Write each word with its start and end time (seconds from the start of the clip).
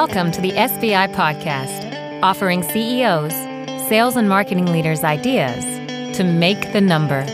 Welcome 0.00 0.30
to 0.30 0.40
the 0.40 0.52
SBI 0.52 1.12
Podcast, 1.12 2.22
offering 2.22 2.62
CEOs, 2.62 3.32
sales 3.88 4.14
and 4.14 4.28
marketing 4.28 4.66
leaders 4.66 5.02
ideas 5.02 5.64
to 6.16 6.22
make 6.22 6.72
the 6.72 6.80
number. 6.80 7.24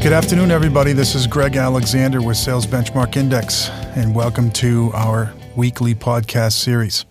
Good 0.00 0.12
afternoon, 0.12 0.52
everybody. 0.52 0.92
This 0.92 1.16
is 1.16 1.26
Greg 1.26 1.56
Alexander 1.56 2.22
with 2.22 2.36
Sales 2.36 2.68
Benchmark 2.68 3.16
Index, 3.16 3.68
and 3.96 4.14
welcome 4.14 4.52
to 4.52 4.92
our 4.94 5.34
weekly 5.56 5.96
podcast 5.96 6.52
series. 6.52 7.04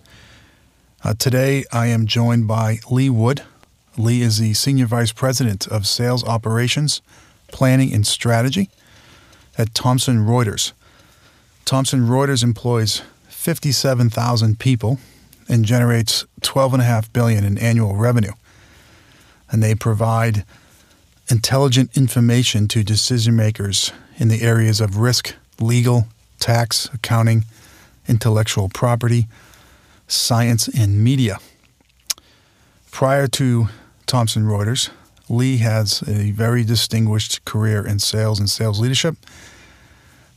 Uh, 1.04 1.12
today, 1.12 1.64
I 1.70 1.88
am 1.88 2.06
joined 2.06 2.48
by 2.48 2.78
Lee 2.90 3.10
Wood. 3.10 3.42
Lee 3.98 4.22
is 4.22 4.38
the 4.38 4.54
Senior 4.54 4.86
Vice 4.86 5.12
President 5.12 5.66
of 5.66 5.86
Sales 5.86 6.24
Operations, 6.24 7.02
Planning, 7.48 7.92
and 7.92 8.06
Strategy 8.06 8.70
at 9.58 9.74
Thomson 9.74 10.26
Reuters. 10.26 10.72
Thomson 11.64 12.06
Reuters 12.06 12.42
employs 12.42 13.02
57,000 13.28 14.58
people 14.58 14.98
and 15.48 15.64
generates 15.64 16.24
12.5 16.42 17.12
billion 17.12 17.44
in 17.44 17.58
annual 17.58 17.96
revenue. 17.96 18.32
And 19.50 19.62
they 19.62 19.74
provide 19.74 20.44
intelligent 21.28 21.96
information 21.96 22.68
to 22.68 22.82
decision 22.82 23.36
makers 23.36 23.92
in 24.16 24.28
the 24.28 24.42
areas 24.42 24.80
of 24.80 24.96
risk, 24.96 25.34
legal, 25.58 26.06
tax, 26.38 26.88
accounting, 26.92 27.44
intellectual 28.08 28.68
property, 28.68 29.26
science, 30.08 30.68
and 30.68 31.02
media. 31.02 31.38
Prior 32.90 33.26
to 33.28 33.68
Thomson 34.06 34.44
Reuters, 34.44 34.90
Lee 35.28 35.58
has 35.58 36.02
a 36.08 36.32
very 36.32 36.64
distinguished 36.64 37.44
career 37.44 37.86
in 37.86 38.00
sales 38.00 38.40
and 38.40 38.50
sales 38.50 38.80
leadership. 38.80 39.16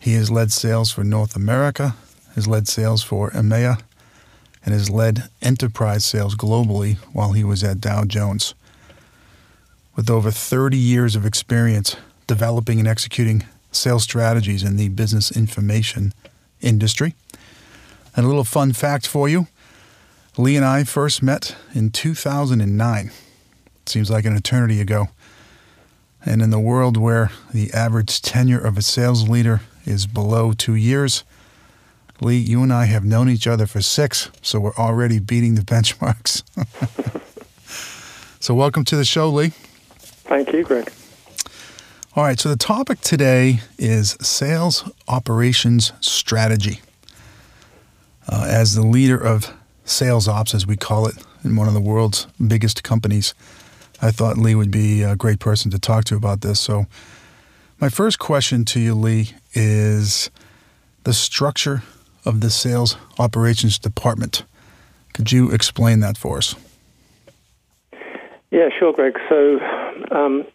He 0.04 0.16
has 0.16 0.30
led 0.30 0.52
sales 0.52 0.92
for 0.92 1.06
North 1.06 1.34
America, 1.34 1.96
has 2.36 2.46
led 2.46 2.68
sales 2.68 3.02
for 3.04 3.32
EMEA, 3.32 3.80
and 4.66 4.74
has 4.74 4.90
led 4.90 5.30
enterprise 5.42 6.04
sales 6.04 6.36
globally 6.36 6.98
while 7.14 7.32
he 7.32 7.46
was 7.46 7.64
at 7.64 7.80
Dow 7.80 8.04
Jones 8.04 8.54
with 9.96 10.10
over 10.10 10.30
30 10.30 10.76
years 10.76 11.16
of 11.16 11.26
experience 11.26 11.96
developing 12.28 12.80
and 12.80 12.88
executing 12.88 13.46
sales 13.72 14.04
strategies 14.04 14.62
in 14.62 14.76
the 14.76 14.90
business 14.90 15.32
information 15.32 16.14
industry. 16.60 17.16
And 18.14 18.26
a 18.26 18.28
little 18.28 18.44
fun 18.44 18.74
fact 18.74 19.08
for 19.08 19.30
you 19.30 19.48
Lee 20.36 20.58
and 20.58 20.66
I 20.66 20.84
first 20.84 21.24
met 21.24 21.56
in 21.74 21.92
2009. 21.92 23.06
It 23.06 23.90
seems 23.90 24.12
like 24.12 24.26
an 24.26 24.36
eternity 24.36 24.82
ago. 24.82 25.08
And 26.26 26.42
in 26.42 26.50
the 26.50 26.60
world 26.60 26.98
where 26.98 27.32
the 27.54 27.72
average 27.72 28.22
tenure 28.22 28.60
of 28.60 28.78
a 28.78 28.82
sales 28.82 29.30
leader 29.30 29.62
is 29.86 30.08
below 30.08 30.54
two 30.54 30.76
years, 30.76 31.24
Lee, 32.22 32.38
you 32.38 32.64
and 32.64 32.72
I 32.72 32.86
have 32.86 33.04
known 33.04 33.28
each 33.30 33.48
other 33.48 33.66
for 33.66 33.82
six, 33.82 34.30
so 34.42 34.60
we're 34.60 34.76
already 34.76 35.20
beating 35.20 35.56
the 35.56 35.62
benchmarks. 35.74 36.44
so, 38.40 38.54
welcome 38.54 38.86
to 38.86 38.96
the 38.96 39.06
show, 39.06 39.30
Lee. 39.30 39.50
Thank 40.00 40.54
you, 40.54 40.64
Greg. 40.64 40.92
All 42.16 42.24
right, 42.24 42.40
so 42.40 42.50
the 42.50 42.56
topic 42.56 43.02
today 43.02 43.62
is 43.78 44.16
sales 44.22 44.90
operations 45.08 45.92
strategy. 46.00 46.80
Uh, 48.28 48.46
as 48.48 48.76
the 48.76 48.86
leader 48.86 49.18
of 49.18 49.52
sales 49.84 50.28
ops, 50.28 50.54
as 50.54 50.66
we 50.66 50.78
call 50.78 51.08
it, 51.08 51.16
in 51.44 51.56
one 51.56 51.68
of 51.68 51.74
the 51.74 51.82
world's 51.82 52.28
biggest 52.46 52.84
companies, 52.84 53.34
I 54.02 54.12
thought 54.12 54.38
Lee 54.38 54.56
would 54.56 54.72
be 54.72 55.02
a 55.02 55.16
great 55.16 55.40
person 55.40 55.72
to 55.72 55.80
talk 55.80 56.06
to 56.06 56.16
about 56.16 56.42
this. 56.42 56.60
So, 56.60 56.86
my 57.84 57.90
first 57.90 58.18
question 58.18 58.64
to 58.64 58.80
you, 58.80 58.96
Lee, 58.96 59.32
is 59.54 60.32
the 61.04 61.12
structure 61.12 61.84
of 62.26 62.40
the 62.40 62.50
sales 62.50 62.96
operations 63.20 63.78
department. 63.78 64.46
Could 65.14 65.34
you 65.34 65.52
explain 65.52 66.00
that 66.00 66.18
for 66.18 66.38
us? 66.38 66.56
Yeah, 68.52 68.70
sure, 68.80 68.94
Greg. 68.94 69.20
So, 69.28 69.60
um, 70.12 70.46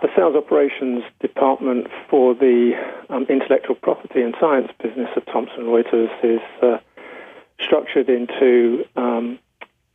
the 0.00 0.08
sales 0.16 0.36
operations 0.36 1.04
department 1.20 1.88
for 2.08 2.34
the 2.34 2.72
um, 3.10 3.26
intellectual 3.28 3.74
property 3.74 4.22
and 4.22 4.34
science 4.40 4.72
business 4.82 5.10
of 5.16 5.26
Thomson 5.26 5.64
Reuters 5.64 6.08
is 6.24 6.40
uh, 6.62 6.78
structured 7.60 8.08
into 8.08 8.86
um, 8.96 9.38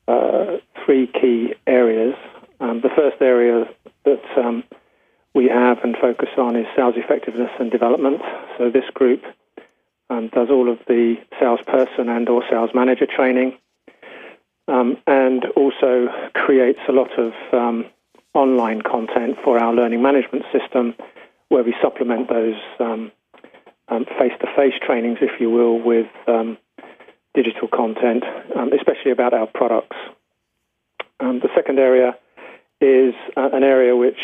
uh, 0.07 0.57
three 0.85 1.07
key 1.07 1.56
areas. 1.66 2.13
Um, 2.59 2.81
the 2.81 2.90
first 2.96 3.19
area 3.24 3.66
that 4.03 4.22
um, 4.38 4.63
we 5.35 5.50
have 5.50 5.79
and 5.84 5.96
focus 5.97 6.29
on 6.38 6.56
is 6.56 6.66
sales 6.75 6.96
effectiveness 6.97 7.51
and 7.59 7.69
development. 7.69 8.22
So 8.57 8.72
this 8.72 8.85
group 8.94 9.22
um, 10.09 10.29
does 10.29 10.50
all 10.50 10.72
of 10.72 10.79
the 10.88 11.18
salesperson 11.40 12.07
and 12.09 12.28
or 12.29 12.41
sales 12.50 12.72
manager 12.73 13.06
training 13.06 13.57
um, 14.69 14.97
and 15.06 15.45
also 15.57 16.07
creates 16.34 16.79
a 16.88 16.94
lot 16.94 17.12
of 17.19 17.34
um, 17.51 17.85
online 18.34 18.81
content 18.81 19.38
for 19.44 19.59
our 19.59 19.74
learning 19.74 20.01
management 20.01 20.45
system 20.53 20.95
where 21.50 21.63
we 21.63 21.75
supplement 21.81 22.29
those 22.29 22.56
um, 22.79 23.12
um, 23.90 24.06
face-to-face 24.18 24.74
trainings, 24.81 25.19
if 25.22 25.40
you 25.40 25.50
will, 25.50 25.79
with 25.79 26.07
um, 26.28 26.57
digital 27.34 27.68
content, 27.68 28.24
especially 28.74 29.12
about 29.12 29.34
our 29.34 29.47
products. 29.47 29.97
the 31.19 31.50
second 31.53 31.78
area 31.78 32.16
is 32.85 33.16
an 33.35 33.63
area 33.63 33.96
which 33.96 34.19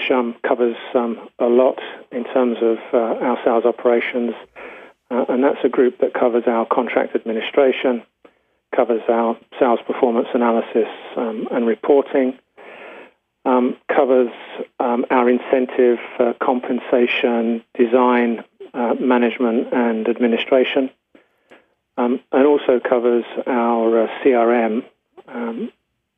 covers 0.47 0.75
a 0.93 1.45
lot 1.45 1.79
in 2.11 2.23
terms 2.25 2.57
of 2.61 2.77
uh, 2.93 2.97
our 2.97 3.39
sales 3.43 3.65
operations, 3.65 4.33
uh, 5.09 5.25
and 5.29 5.43
that's 5.43 5.63
a 5.63 5.69
group 5.69 5.97
that 5.99 6.13
covers 6.13 6.43
our 6.45 6.65
contract 6.65 7.15
administration, 7.15 8.03
covers 8.75 9.01
our 9.09 9.37
sales 9.59 9.79
performance 9.85 10.27
analysis 10.33 10.87
um, 11.17 11.47
and 11.51 11.65
reporting, 11.65 12.37
um, 13.45 13.75
covers 13.93 14.31
um, 14.79 15.05
our 15.09 15.27
incentive, 15.27 15.97
uh, 16.19 16.33
compensation, 16.41 17.63
design, 17.73 18.43
uh, 18.73 18.93
management, 18.99 19.73
and 19.73 20.07
administration, 20.07 20.89
um, 21.97 22.19
and 22.31 22.45
also 22.45 22.79
covers 22.79 23.25
our 23.47 24.03
uh, 24.03 24.07
CRM. 24.23 24.85
Um, 25.27 25.71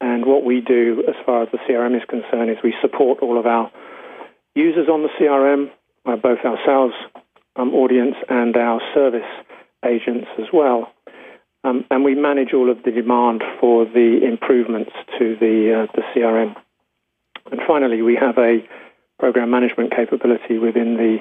and 0.03 0.25
what 0.25 0.43
we 0.43 0.59
do 0.59 1.01
as 1.07 1.15
far 1.25 1.43
as 1.43 1.49
the 1.53 1.59
CRM 1.59 1.95
is 1.95 2.03
concerned 2.09 2.51
is 2.51 2.57
we 2.61 2.75
support 2.81 3.19
all 3.21 3.39
of 3.39 3.45
our 3.45 3.71
users 4.53 4.89
on 4.89 5.01
the 5.01 5.09
CRM, 5.17 5.71
uh, 6.05 6.17
both 6.17 6.39
our 6.43 6.91
um, 7.55 7.73
audience 7.73 8.15
and 8.27 8.57
our 8.57 8.81
service 8.93 9.21
agents 9.85 10.27
as 10.37 10.47
well. 10.51 10.91
Um, 11.63 11.85
and 11.89 12.03
we 12.03 12.15
manage 12.15 12.51
all 12.53 12.69
of 12.69 12.83
the 12.83 12.91
demand 12.91 13.45
for 13.61 13.85
the 13.85 14.19
improvements 14.29 14.91
to 15.19 15.37
the, 15.39 15.87
uh, 15.87 15.91
the 15.95 16.01
CRM. 16.13 16.53
And 17.49 17.61
finally, 17.65 18.01
we 18.01 18.17
have 18.17 18.37
a 18.37 18.57
program 19.19 19.51
management 19.51 19.95
capability 19.95 20.57
within 20.57 20.97
the 20.97 21.19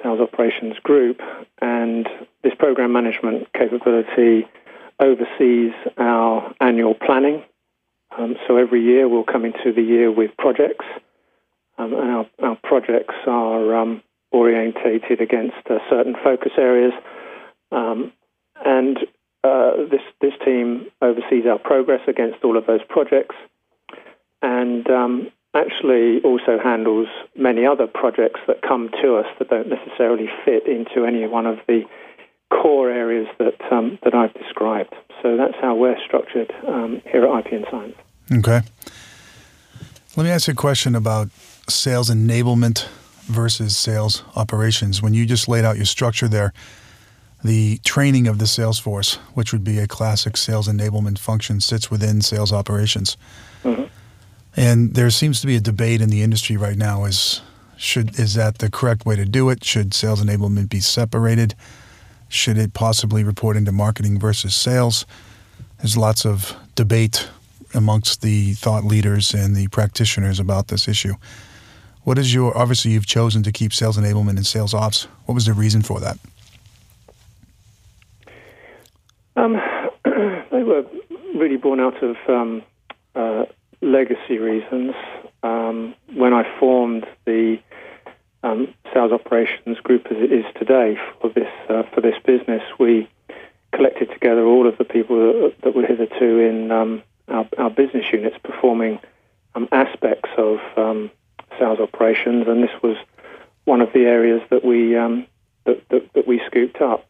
sales 0.00 0.20
operations 0.20 0.78
group, 0.84 1.20
and 1.60 2.08
this 2.44 2.52
program 2.56 2.92
management 2.92 3.52
capability 3.52 4.46
oversees 5.00 5.72
our 5.98 6.54
annual 6.60 6.94
planning. 6.94 7.42
Um, 8.18 8.36
so 8.46 8.56
every 8.56 8.82
year 8.82 9.08
we'll 9.08 9.24
come 9.24 9.44
into 9.44 9.72
the 9.74 9.82
year 9.82 10.10
with 10.10 10.30
projects, 10.36 10.84
um, 11.78 11.94
and 11.94 12.10
our, 12.10 12.26
our, 12.42 12.56
projects 12.62 13.14
are 13.26 13.76
um, 13.76 14.02
orientated 14.32 15.20
against 15.20 15.56
uh, 15.70 15.78
certain 15.88 16.14
focus 16.22 16.52
areas. 16.58 16.92
Um, 17.72 18.12
and 18.64 18.98
uh, 19.42 19.72
this 19.90 20.02
this 20.20 20.34
team 20.44 20.86
oversees 21.00 21.46
our 21.46 21.58
progress 21.58 22.00
against 22.06 22.44
all 22.44 22.58
of 22.58 22.66
those 22.66 22.80
projects, 22.88 23.36
and 24.42 24.88
um, 24.90 25.30
actually 25.54 26.20
also 26.22 26.58
handles 26.62 27.08
many 27.36 27.64
other 27.66 27.86
projects 27.86 28.40
that 28.46 28.62
come 28.62 28.90
to 29.02 29.16
us 29.16 29.26
that 29.38 29.48
don't 29.48 29.68
necessarily 29.68 30.28
fit 30.44 30.66
into 30.66 31.04
any 31.06 31.26
one 31.26 31.46
of 31.46 31.58
the 31.66 31.82
core 32.50 32.90
areas 32.90 33.26
that 33.38 33.60
um, 33.72 33.98
that 34.04 34.14
I've 34.14 34.34
described. 34.34 34.94
So 35.22 35.36
that's 35.36 35.56
how 35.60 35.74
we're 35.74 35.98
structured 36.04 36.52
um, 36.66 37.00
here 37.10 37.24
at 37.24 37.46
IP 37.46 37.52
and 37.52 37.66
Science. 37.70 37.96
Okay. 38.32 38.62
Let 40.16 40.24
me 40.24 40.30
ask 40.30 40.46
you 40.46 40.52
a 40.52 40.56
question 40.56 40.94
about 40.94 41.30
sales 41.68 42.10
enablement 42.10 42.86
versus 43.26 43.76
sales 43.76 44.22
operations. 44.36 45.02
When 45.02 45.14
you 45.14 45.26
just 45.26 45.48
laid 45.48 45.64
out 45.64 45.76
your 45.76 45.86
structure 45.86 46.28
there, 46.28 46.52
the 47.42 47.78
training 47.78 48.28
of 48.28 48.38
the 48.38 48.46
sales 48.46 48.78
force, 48.78 49.14
which 49.34 49.52
would 49.52 49.64
be 49.64 49.78
a 49.78 49.86
classic 49.86 50.36
sales 50.36 50.68
enablement 50.68 51.18
function, 51.18 51.60
sits 51.60 51.90
within 51.90 52.20
sales 52.20 52.52
operations. 52.52 53.16
Mm-hmm. 53.64 53.84
And 54.56 54.94
there 54.94 55.10
seems 55.10 55.40
to 55.40 55.46
be 55.46 55.56
a 55.56 55.60
debate 55.60 56.00
in 56.00 56.10
the 56.10 56.22
industry 56.22 56.56
right 56.56 56.76
now: 56.76 57.04
is 57.04 57.40
should 57.76 58.18
is 58.18 58.34
that 58.34 58.58
the 58.58 58.70
correct 58.70 59.06
way 59.06 59.16
to 59.16 59.24
do 59.24 59.48
it? 59.48 59.64
Should 59.64 59.94
sales 59.94 60.22
enablement 60.22 60.68
be 60.68 60.80
separated? 60.80 61.54
Should 62.28 62.58
it 62.58 62.74
possibly 62.74 63.24
report 63.24 63.56
into 63.56 63.72
marketing 63.72 64.18
versus 64.18 64.54
sales? 64.54 65.06
There's 65.78 65.96
lots 65.96 66.26
of 66.26 66.54
debate 66.74 67.28
amongst 67.74 68.22
the 68.22 68.54
thought 68.54 68.84
leaders 68.84 69.34
and 69.34 69.54
the 69.54 69.68
practitioners 69.68 70.38
about 70.40 70.68
this 70.68 70.88
issue. 70.88 71.14
What 72.04 72.18
is 72.18 72.32
your 72.32 72.56
obviously 72.56 72.92
you've 72.92 73.06
chosen 73.06 73.42
to 73.42 73.52
keep 73.52 73.72
sales 73.72 73.98
enablement 73.98 74.36
and 74.36 74.46
sales 74.46 74.74
ops. 74.74 75.04
What 75.26 75.34
was 75.34 75.46
the 75.46 75.52
reason 75.52 75.82
for 75.82 76.00
that? 76.00 76.18
Um, 79.36 79.60
they 80.04 80.62
were 80.62 80.84
really 81.34 81.56
born 81.56 81.80
out 81.80 82.02
of 82.02 82.16
um, 82.28 82.62
uh, 83.14 83.44
legacy 83.80 84.38
reasons. 84.38 84.94
Um, 85.42 85.94
when 86.14 86.34
I 86.34 86.44
formed 86.58 87.06
the 87.24 87.58
um, 88.42 88.74
sales 88.92 89.12
operations 89.12 89.78
group 89.80 90.06
as 90.06 90.16
it 90.16 90.32
is 90.32 90.44
today 90.58 90.98
for 91.20 91.30
this 91.30 91.48
uh, 91.68 91.82
for 91.94 92.00
this 92.00 92.16
business, 92.24 92.62
we 92.78 93.08
collected 93.72 94.10
together 94.10 94.44
all 94.44 94.66
of 94.66 94.76
the 94.78 94.84
people 94.84 95.16
that, 95.16 95.54
that 95.62 95.74
were 95.74 95.86
hitherto 95.86 96.38
in 96.38 96.70
um, 96.70 97.02
our, 97.30 97.46
our, 97.58 97.70
business 97.70 98.04
units 98.12 98.36
performing 98.42 98.98
um, 99.54 99.68
aspects 99.72 100.30
of 100.36 100.58
um, 100.76 101.10
sales 101.58 101.78
operations, 101.78 102.46
and 102.48 102.62
this 102.62 102.82
was 102.82 102.96
one 103.64 103.80
of 103.80 103.92
the 103.92 104.00
areas 104.00 104.42
that 104.50 104.64
we 104.64 104.94
that, 104.94 105.88
that, 105.90 106.12
that, 106.14 106.26
we 106.26 106.40
scooped 106.46 106.80
up. 106.80 107.06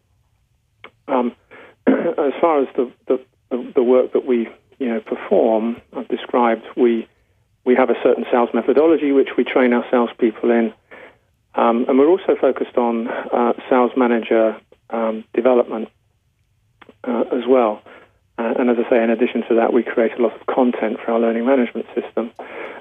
as 1.87 2.33
far 2.41 2.63
as 2.63 2.69
the, 2.77 2.91
the, 3.07 3.73
the 3.75 3.83
work 3.83 4.13
that 4.13 4.27
we 4.27 4.49
you 4.79 4.89
know 4.89 5.01
perform, 5.01 5.81
I've 5.97 6.09
described 6.09 6.65
we 6.77 7.09
we 7.65 7.75
have 7.75 7.91
a 7.91 7.95
certain 8.03 8.25
sales 8.31 8.51
methodology 8.55 9.13
which 9.13 9.31
we 9.37 9.45
train 9.45 9.73
our 9.73 9.85
salespeople 9.91 10.51
in, 10.51 10.73
um, 11.55 11.85
and 11.89 11.99
we're 11.99 12.09
also 12.09 12.37
focused 12.41 12.77
on 12.77 13.09
uh, 13.09 13.53
sales 13.69 13.93
manager 13.97 14.57
um, 14.91 15.25
development 15.35 15.89
uh, 17.05 17.25
as 17.33 17.47
well. 17.47 17.83
Uh, 18.41 18.55
and 18.59 18.71
as 18.71 18.79
I 18.79 18.89
say, 18.89 19.03
in 19.03 19.11
addition 19.11 19.43
to 19.49 19.55
that, 19.57 19.73
we 19.73 19.83
create 19.83 20.19
a 20.19 20.23
lot 20.23 20.33
of 20.41 20.47
content 20.47 20.99
for 21.05 21.13
our 21.13 21.21
learning 21.21 21.45
management 21.45 21.87
system, 21.95 22.31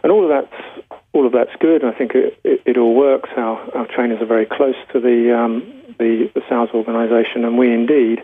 and 0.04 0.12
all 0.12 0.24
of 0.24 0.30
that's 0.30 0.96
all 1.12 1.26
of 1.26 1.34
that's 1.34 1.56
good. 1.60 1.84
I 1.84 1.92
think 1.92 2.16
it, 2.16 2.40
it, 2.46 2.62
it 2.66 2.78
all 2.78 2.96
works. 2.96 3.30
Our, 3.36 3.58
our 3.76 3.88
trainers 3.88 4.22
are 4.22 4.26
very 4.26 4.46
close 4.46 4.76
to 4.94 5.00
the 5.02 5.36
um, 5.38 5.74
the, 6.00 6.32
the 6.34 6.42
sales 6.48 6.70
organisation, 6.74 7.44
and 7.44 7.58
we 7.58 7.74
indeed 7.74 8.24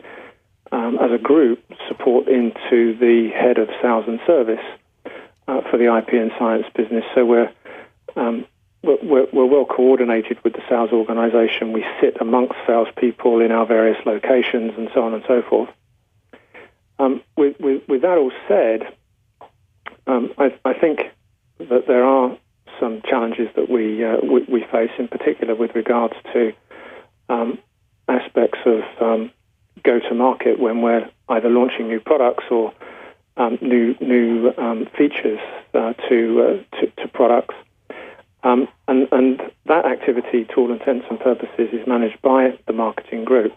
um, 0.71 0.97
as 0.99 1.11
a 1.11 1.17
group, 1.17 1.63
support 1.87 2.27
into 2.27 2.97
the 2.97 3.29
head 3.33 3.57
of 3.57 3.69
sales 3.81 4.05
and 4.07 4.19
service 4.25 4.63
uh, 5.47 5.61
for 5.69 5.77
the 5.77 5.95
IP 5.95 6.13
and 6.13 6.31
science 6.37 6.65
business. 6.75 7.03
So 7.13 7.25
we're, 7.25 7.51
um, 8.15 8.45
we're, 8.83 9.27
we're, 9.31 9.45
well 9.45 9.65
coordinated 9.65 10.43
with 10.43 10.53
the 10.53 10.63
sales 10.67 10.91
organisation. 10.91 11.71
We 11.71 11.85
sit 12.01 12.17
amongst 12.19 12.55
salespeople 12.67 13.41
in 13.41 13.51
our 13.51 13.65
various 13.65 13.97
locations 14.05 14.73
and 14.77 14.89
so 14.93 15.03
on 15.03 15.13
and 15.13 15.23
so 15.27 15.41
forth. 15.43 15.69
Um, 16.97 17.21
with, 17.35 17.55
with, 17.59 17.81
with, 17.87 18.01
that 18.03 18.17
all 18.17 18.31
said, 18.47 18.83
um, 20.07 20.31
I, 20.37 20.53
I, 20.63 20.73
think 20.73 20.99
that 21.57 21.87
there 21.87 22.05
are 22.05 22.37
some 22.79 23.01
challenges 23.01 23.49
that 23.55 23.69
we, 23.69 24.03
uh, 24.03 24.17
we, 24.23 24.43
we, 24.43 24.65
face, 24.71 24.91
in 24.97 25.07
particular 25.09 25.55
with 25.55 25.75
regards 25.75 26.13
to 26.31 26.53
um, 27.27 27.59
aspects 28.07 28.59
of 28.65 28.83
um, 29.01 29.31
go 29.83 29.99
to 29.99 30.15
market 30.15 30.59
when 30.59 30.81
we're 30.81 31.09
either 31.29 31.49
launching 31.49 31.87
new 31.87 31.99
products 31.99 32.45
or 32.49 32.71
um, 33.37 33.57
new 33.61 33.95
new 33.99 34.53
um, 34.57 34.87
features 34.97 35.39
uh, 35.73 35.91
to, 36.07 36.63
uh, 36.71 36.79
to, 36.79 36.87
to 37.01 37.07
products. 37.09 37.55
And, 38.87 39.07
and 39.11 39.41
that 39.65 39.85
activity, 39.85 40.45
to 40.45 40.53
all 40.57 40.71
intents 40.71 41.07
and 41.09 41.19
purposes, 41.19 41.69
is 41.73 41.87
managed 41.87 42.21
by 42.21 42.57
the 42.67 42.73
marketing 42.73 43.25
group. 43.25 43.53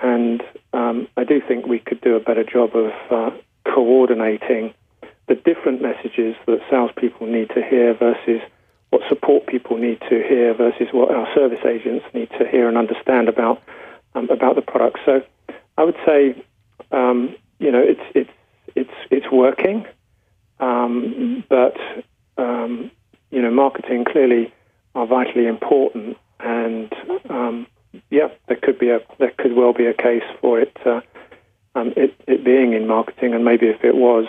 And 0.00 0.42
um, 0.72 1.08
I 1.16 1.24
do 1.24 1.40
think 1.40 1.66
we 1.66 1.78
could 1.78 2.00
do 2.00 2.16
a 2.16 2.20
better 2.20 2.44
job 2.44 2.76
of 2.76 2.92
uh, 3.10 3.30
coordinating 3.64 4.74
the 5.28 5.34
different 5.34 5.82
messages 5.82 6.36
that 6.46 6.60
salespeople 6.70 7.26
need 7.26 7.48
to 7.50 7.62
hear 7.62 7.94
versus 7.94 8.40
what 8.90 9.02
support 9.08 9.46
people 9.46 9.76
need 9.76 10.00
to 10.08 10.22
hear 10.22 10.54
versus 10.54 10.88
what 10.92 11.12
our 11.12 11.26
service 11.34 11.64
agents 11.64 12.04
need 12.14 12.30
to 12.38 12.46
hear 12.46 12.68
and 12.68 12.78
understand 12.78 13.28
about 13.28 13.62
um, 14.14 14.30
about 14.30 14.54
the 14.54 14.62
product. 14.62 14.98
So 15.04 15.22
I 15.76 15.84
would 15.84 15.96
say, 16.06 16.42
um, 16.92 17.34
you 17.58 17.72
know, 17.72 17.82
it's 17.82 18.00
it's 18.14 18.30
it's 18.74 18.94
it's 19.10 19.30
working, 19.30 19.86
um, 20.60 21.44
but 21.48 21.76
um, 22.38 22.90
you 23.30 23.42
know, 23.42 23.50
marketing 23.50 24.04
clearly 24.04 24.52
are 24.94 25.06
vitally 25.06 25.46
important, 25.46 26.16
and 26.40 26.92
um, 27.28 27.66
yeah, 28.10 28.28
there 28.48 28.58
could 28.62 28.78
be 28.78 28.90
a 28.90 29.00
there 29.18 29.32
could 29.38 29.54
well 29.54 29.72
be 29.72 29.86
a 29.86 29.94
case 29.94 30.24
for 30.40 30.60
it, 30.60 30.76
uh, 30.84 31.00
um, 31.74 31.92
it 31.96 32.14
it 32.26 32.44
being 32.44 32.72
in 32.72 32.86
marketing, 32.86 33.34
and 33.34 33.44
maybe 33.44 33.66
if 33.66 33.84
it 33.84 33.94
was, 33.94 34.26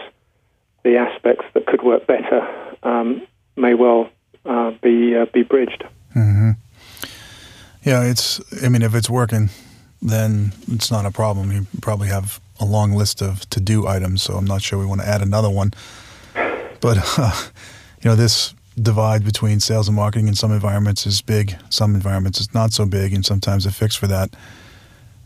the 0.83 0.97
aspects 0.97 1.45
that 1.53 1.65
could 1.65 1.83
work 1.83 2.07
better 2.07 2.47
um, 2.83 3.21
may 3.55 3.73
well 3.73 4.09
uh, 4.45 4.71
be 4.81 5.15
uh, 5.15 5.25
be 5.33 5.43
bridged. 5.43 5.83
Mm-hmm. 6.15 6.51
Yeah, 7.83 8.03
it's. 8.03 8.41
I 8.63 8.69
mean, 8.69 8.81
if 8.81 8.95
it's 8.95 9.09
working, 9.09 9.49
then 10.01 10.53
it's 10.67 10.91
not 10.91 11.05
a 11.05 11.11
problem. 11.11 11.51
You 11.51 11.67
probably 11.81 12.07
have 12.07 12.39
a 12.59 12.65
long 12.65 12.93
list 12.93 13.21
of 13.21 13.49
to 13.49 13.59
do 13.59 13.87
items, 13.87 14.23
so 14.23 14.35
I'm 14.35 14.45
not 14.45 14.61
sure 14.61 14.79
we 14.79 14.85
want 14.85 15.01
to 15.01 15.07
add 15.07 15.21
another 15.21 15.49
one. 15.49 15.71
But, 16.79 16.97
you 18.01 18.09
know, 18.09 18.15
this 18.15 18.53
divide 18.81 19.25
between 19.25 19.59
sales 19.59 19.87
and 19.87 19.95
marketing 19.95 20.27
in 20.27 20.35
some 20.35 20.51
environments 20.51 21.05
is 21.07 21.21
big, 21.21 21.55
some 21.69 21.95
environments 21.95 22.39
it's 22.39 22.53
not 22.53 22.73
so 22.73 22.85
big, 22.85 23.13
and 23.13 23.25
sometimes 23.25 23.65
a 23.65 23.71
fix 23.71 23.95
for 23.95 24.07
that 24.07 24.29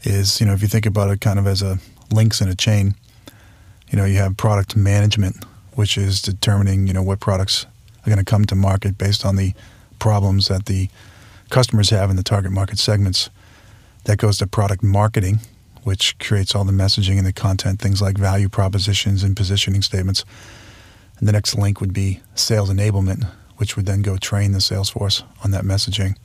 is, 0.04 0.40
you 0.40 0.48
know, 0.48 0.54
if 0.54 0.62
you 0.62 0.68
think 0.68 0.86
about 0.86 1.10
it 1.10 1.22
kind 1.22 1.38
of 1.38 1.46
as 1.46 1.62
a 1.62 1.78
links 2.12 2.42
in 2.42 2.48
a 2.48 2.56
chain, 2.56 2.96
you 3.90 3.98
know, 3.98 4.06
you 4.06 4.18
have 4.18 4.38
product 4.38 4.76
management, 4.76 5.44
which 5.74 5.98
is 5.98 6.22
determining, 6.22 6.88
you 6.88 6.94
know, 6.94 7.04
what 7.04 7.20
products 7.20 7.66
are 8.06 8.10
going 8.10 8.18
to 8.18 8.26
come 8.26 8.46
to 8.46 8.56
market 8.56 8.98
based 8.98 9.26
on 9.26 9.36
the 9.36 9.54
problems 10.00 10.48
that 10.48 10.66
the 10.66 10.90
customers 11.50 11.90
have 11.90 12.10
in 12.10 12.16
the 12.16 12.24
target 12.24 12.52
market 12.52 12.80
segments. 12.80 13.30
That 14.06 14.18
goes 14.18 14.40
to 14.40 14.48
product 14.48 14.82
marketing, 14.82 15.40
which 15.84 16.18
creates 16.18 16.56
all 16.56 16.64
the 16.64 16.72
messaging 16.72 17.18
and 17.18 17.28
the 17.28 17.34
content, 17.34 17.80
things 17.80 18.02
like 18.02 18.18
value 18.18 18.50
propositions 18.50 19.24
and 19.24 19.36
positioning 19.36 19.82
statements. 19.82 20.26
And 21.20 21.28
the 21.28 21.34
next 21.34 21.56
link 21.56 21.80
would 21.82 21.94
be 21.94 22.22
sales 22.34 22.72
enablement, 22.72 23.30
which 23.62 23.76
would 23.76 23.86
then 23.86 24.02
go 24.02 24.18
train 24.18 24.54
the 24.54 24.60
sales 24.60 24.90
force 24.90 25.24
on 25.44 25.52
that 25.52 25.64
messaging. 25.64 26.18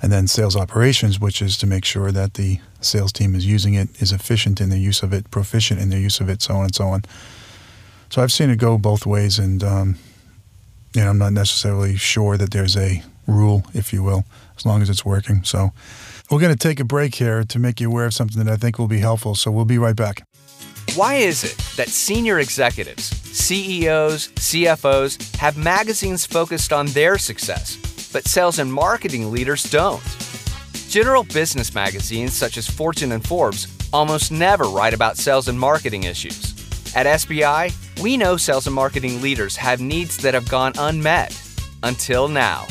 And 0.00 0.10
then 0.10 0.26
sales 0.26 0.56
operations, 0.56 1.20
which 1.20 1.42
is 1.42 1.58
to 1.58 1.66
make 1.66 1.84
sure 1.84 2.10
that 2.10 2.34
the 2.34 2.58
sales 2.80 3.12
team 3.12 3.34
is 3.34 3.44
using 3.44 3.74
it, 3.74 4.00
is 4.00 4.12
efficient 4.12 4.58
in 4.58 4.70
their 4.70 4.78
use 4.78 5.02
of 5.02 5.12
it, 5.12 5.30
proficient 5.30 5.78
in 5.78 5.90
their 5.90 6.00
use 6.00 6.20
of 6.20 6.30
it, 6.30 6.40
so 6.40 6.54
on 6.54 6.64
and 6.64 6.74
so 6.74 6.86
on. 6.86 7.02
So 8.08 8.22
I've 8.22 8.32
seen 8.32 8.48
it 8.48 8.56
go 8.56 8.78
both 8.78 9.04
ways, 9.04 9.38
and 9.38 9.62
um, 9.62 9.96
you 10.94 11.02
know, 11.02 11.10
I'm 11.10 11.18
not 11.18 11.34
necessarily 11.34 11.96
sure 11.96 12.38
that 12.38 12.50
there's 12.50 12.78
a 12.78 13.02
rule, 13.26 13.64
if 13.74 13.92
you 13.92 14.02
will, 14.02 14.24
as 14.56 14.64
long 14.64 14.80
as 14.80 14.88
it's 14.88 15.04
working. 15.04 15.44
So 15.44 15.72
we're 16.30 16.40
going 16.40 16.56
to 16.56 16.58
take 16.58 16.80
a 16.80 16.84
break 16.84 17.16
here 17.16 17.44
to 17.44 17.58
make 17.58 17.78
you 17.78 17.88
aware 17.88 18.06
of 18.06 18.14
something 18.14 18.42
that 18.42 18.50
I 18.50 18.56
think 18.56 18.78
will 18.78 18.88
be 18.88 19.00
helpful. 19.00 19.34
So 19.34 19.50
we'll 19.50 19.66
be 19.66 19.78
right 19.78 19.96
back. 19.96 20.26
Why 20.94 21.14
is 21.14 21.42
it 21.42 21.56
that 21.76 21.88
senior 21.88 22.40
executives, 22.40 23.04
CEOs, 23.04 24.28
CFOs 24.28 25.36
have 25.36 25.56
magazines 25.56 26.26
focused 26.26 26.70
on 26.70 26.86
their 26.88 27.16
success, 27.16 27.76
but 28.12 28.26
sales 28.26 28.58
and 28.58 28.70
marketing 28.70 29.32
leaders 29.32 29.62
don't? 29.62 30.02
General 30.90 31.24
business 31.24 31.74
magazines 31.74 32.34
such 32.34 32.58
as 32.58 32.68
Fortune 32.68 33.12
and 33.12 33.26
Forbes 33.26 33.68
almost 33.90 34.30
never 34.30 34.64
write 34.64 34.92
about 34.92 35.16
sales 35.16 35.48
and 35.48 35.58
marketing 35.58 36.04
issues. 36.04 36.52
At 36.94 37.06
SBI, 37.06 37.72
we 38.02 38.18
know 38.18 38.36
sales 38.36 38.66
and 38.66 38.76
marketing 38.76 39.22
leaders 39.22 39.56
have 39.56 39.80
needs 39.80 40.18
that 40.18 40.34
have 40.34 40.48
gone 40.50 40.74
unmet 40.78 41.34
until 41.82 42.28
now. 42.28 42.66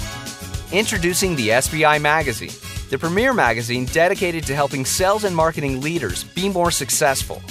Introducing 0.71 1.35
the 1.35 1.49
SBI 1.49 1.99
Magazine 1.99 2.51
the 2.91 2.99
premier 2.99 3.33
magazine 3.33 3.85
dedicated 3.85 4.43
to 4.43 4.53
helping 4.53 4.83
sales 4.83 5.23
and 5.23 5.33
marketing 5.33 5.79
leaders 5.79 6.25
be 6.25 6.49
more 6.49 6.69
successful. 6.69 7.41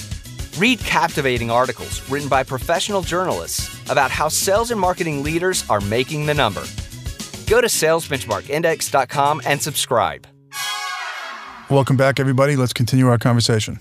Read 0.58 0.80
captivating 0.80 1.50
articles 1.50 2.08
written 2.10 2.28
by 2.28 2.42
professional 2.42 3.02
journalists 3.02 3.70
about 3.88 4.10
how 4.10 4.28
sales 4.28 4.70
and 4.70 4.80
marketing 4.80 5.22
leaders 5.22 5.64
are 5.70 5.80
making 5.80 6.26
the 6.26 6.34
number. 6.34 6.62
Go 7.46 7.60
to 7.60 7.68
salesbenchmarkindex.com 7.68 9.42
and 9.46 9.62
subscribe. 9.62 10.26
Welcome 11.70 11.96
back, 11.96 12.18
everybody. 12.18 12.56
Let's 12.56 12.72
continue 12.72 13.06
our 13.06 13.18
conversation. 13.18 13.78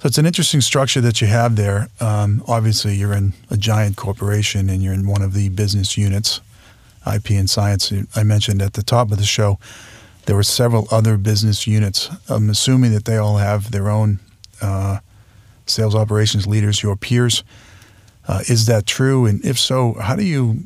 So 0.00 0.06
it's 0.06 0.18
an 0.18 0.26
interesting 0.26 0.60
structure 0.60 1.00
that 1.00 1.20
you 1.20 1.26
have 1.26 1.56
there. 1.56 1.88
Um, 2.00 2.44
obviously, 2.46 2.94
you're 2.94 3.12
in 3.12 3.32
a 3.50 3.56
giant 3.56 3.96
corporation 3.96 4.70
and 4.70 4.82
you're 4.82 4.94
in 4.94 5.06
one 5.08 5.22
of 5.22 5.32
the 5.32 5.48
business 5.48 5.96
units, 5.96 6.40
IP 7.12 7.30
and 7.30 7.50
science. 7.50 7.92
I 8.14 8.22
mentioned 8.22 8.62
at 8.62 8.74
the 8.74 8.82
top 8.84 9.10
of 9.10 9.18
the 9.18 9.24
show 9.24 9.58
there 10.26 10.36
were 10.36 10.44
several 10.44 10.86
other 10.92 11.16
business 11.16 11.66
units. 11.66 12.08
I'm 12.28 12.50
assuming 12.50 12.92
that 12.92 13.04
they 13.04 13.16
all 13.16 13.38
have 13.38 13.72
their 13.72 13.88
own 13.88 14.20
uh, 14.60 14.98
sales 15.66 15.94
operations 15.94 16.46
leaders, 16.46 16.82
your 16.82 16.96
peers. 16.96 17.44
Uh, 18.28 18.40
is 18.48 18.66
that 18.66 18.86
true? 18.86 19.26
And 19.26 19.44
if 19.44 19.58
so, 19.58 19.94
how 19.94 20.16
do 20.16 20.24
you 20.24 20.64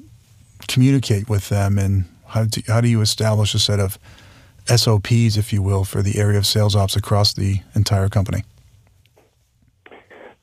communicate 0.69 1.29
with 1.29 1.49
them 1.49 1.79
and 1.79 2.05
how 2.29 2.45
do, 2.45 2.61
how 2.67 2.81
do 2.81 2.89
you 2.89 3.01
establish 3.01 3.55
a 3.55 3.59
set 3.59 3.81
of 3.81 3.99
SOPs, 4.67 5.37
if 5.37 5.53
you 5.53 5.63
will, 5.63 5.85
for 5.85 6.03
the 6.03 6.19
area 6.19 6.39
of 6.39 6.47
sales 6.47 6.75
ops 6.75 6.97
across 6.97 7.33
the 7.33 7.61
entire 7.75 8.09
company? 8.09 8.43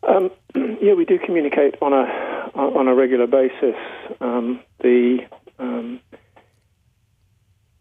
Um, 0.07 0.31
yeah, 0.81 0.93
we 0.93 1.05
do 1.05 1.19
communicate 1.19 1.75
on 1.81 1.93
a 1.93 2.31
on 2.55 2.87
a 2.87 2.93
regular 2.93 3.25
basis. 3.25 3.75
Um, 4.21 4.61
the 4.79 5.19
um, 5.59 5.99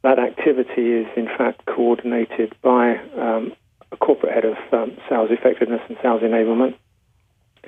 that 0.02 0.18
activity 0.18 0.92
is 0.92 1.06
in 1.16 1.26
fact 1.26 1.64
coordinated 1.66 2.54
by 2.62 2.96
um, 3.16 3.52
a 3.92 3.96
corporate 3.96 4.32
head 4.32 4.44
of 4.44 4.56
um, 4.72 4.96
sales 5.08 5.30
effectiveness 5.30 5.80
and 5.88 5.96
sales 6.02 6.22
enablement. 6.22 6.74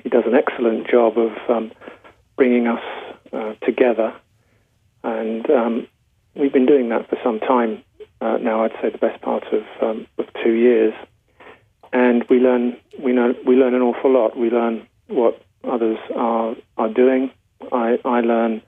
He 0.03 0.09
does 0.09 0.23
an 0.25 0.33
excellent 0.33 0.87
job 0.89 1.17
of 1.17 1.31
um, 1.49 1.71
bringing 2.35 2.67
us 2.67 2.83
uh, 3.31 3.53
together, 3.65 4.13
and 5.03 5.49
um, 5.49 5.87
we've 6.35 6.51
been 6.51 6.65
doing 6.65 6.89
that 6.89 7.09
for 7.09 7.17
some 7.23 7.39
time 7.39 7.83
uh, 8.21 8.37
now. 8.37 8.63
I'd 8.63 8.73
say 8.81 8.89
the 8.89 8.97
best 8.97 9.21
part 9.21 9.45
of, 9.53 9.63
um, 9.81 10.07
of 10.17 10.25
two 10.43 10.53
years, 10.53 10.93
and 11.93 12.25
we 12.29 12.39
learn 12.39 12.77
we 12.99 13.13
know 13.13 13.33
we 13.45 13.55
learn 13.55 13.73
an 13.73 13.81
awful 13.81 14.11
lot. 14.11 14.37
We 14.37 14.49
learn 14.49 14.85
what 15.07 15.41
others 15.63 15.97
are 16.15 16.55
are 16.77 16.89
doing. 16.89 17.31
I, 17.71 17.97
I 18.03 18.21
learn 18.21 18.61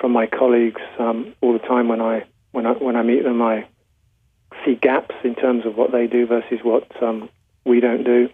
from 0.00 0.12
my 0.12 0.26
colleagues 0.26 0.80
um, 0.98 1.34
all 1.40 1.52
the 1.52 1.58
time 1.60 1.88
when 1.88 2.00
I 2.00 2.24
when 2.52 2.66
I 2.66 2.72
when 2.72 2.96
I 2.96 3.02
meet 3.02 3.24
them. 3.24 3.40
I 3.42 3.66
see 4.68 4.78
gaps 4.80 5.14
in 5.24 5.34
terms 5.34 5.64
of 5.66 5.76
what 5.76 5.92
they 5.92 6.06
do 6.06 6.26
versus 6.26 6.60
what 6.62 6.90
um, 7.02 7.28
we 7.64 7.80
don't 7.80 8.04
do, 8.04 8.28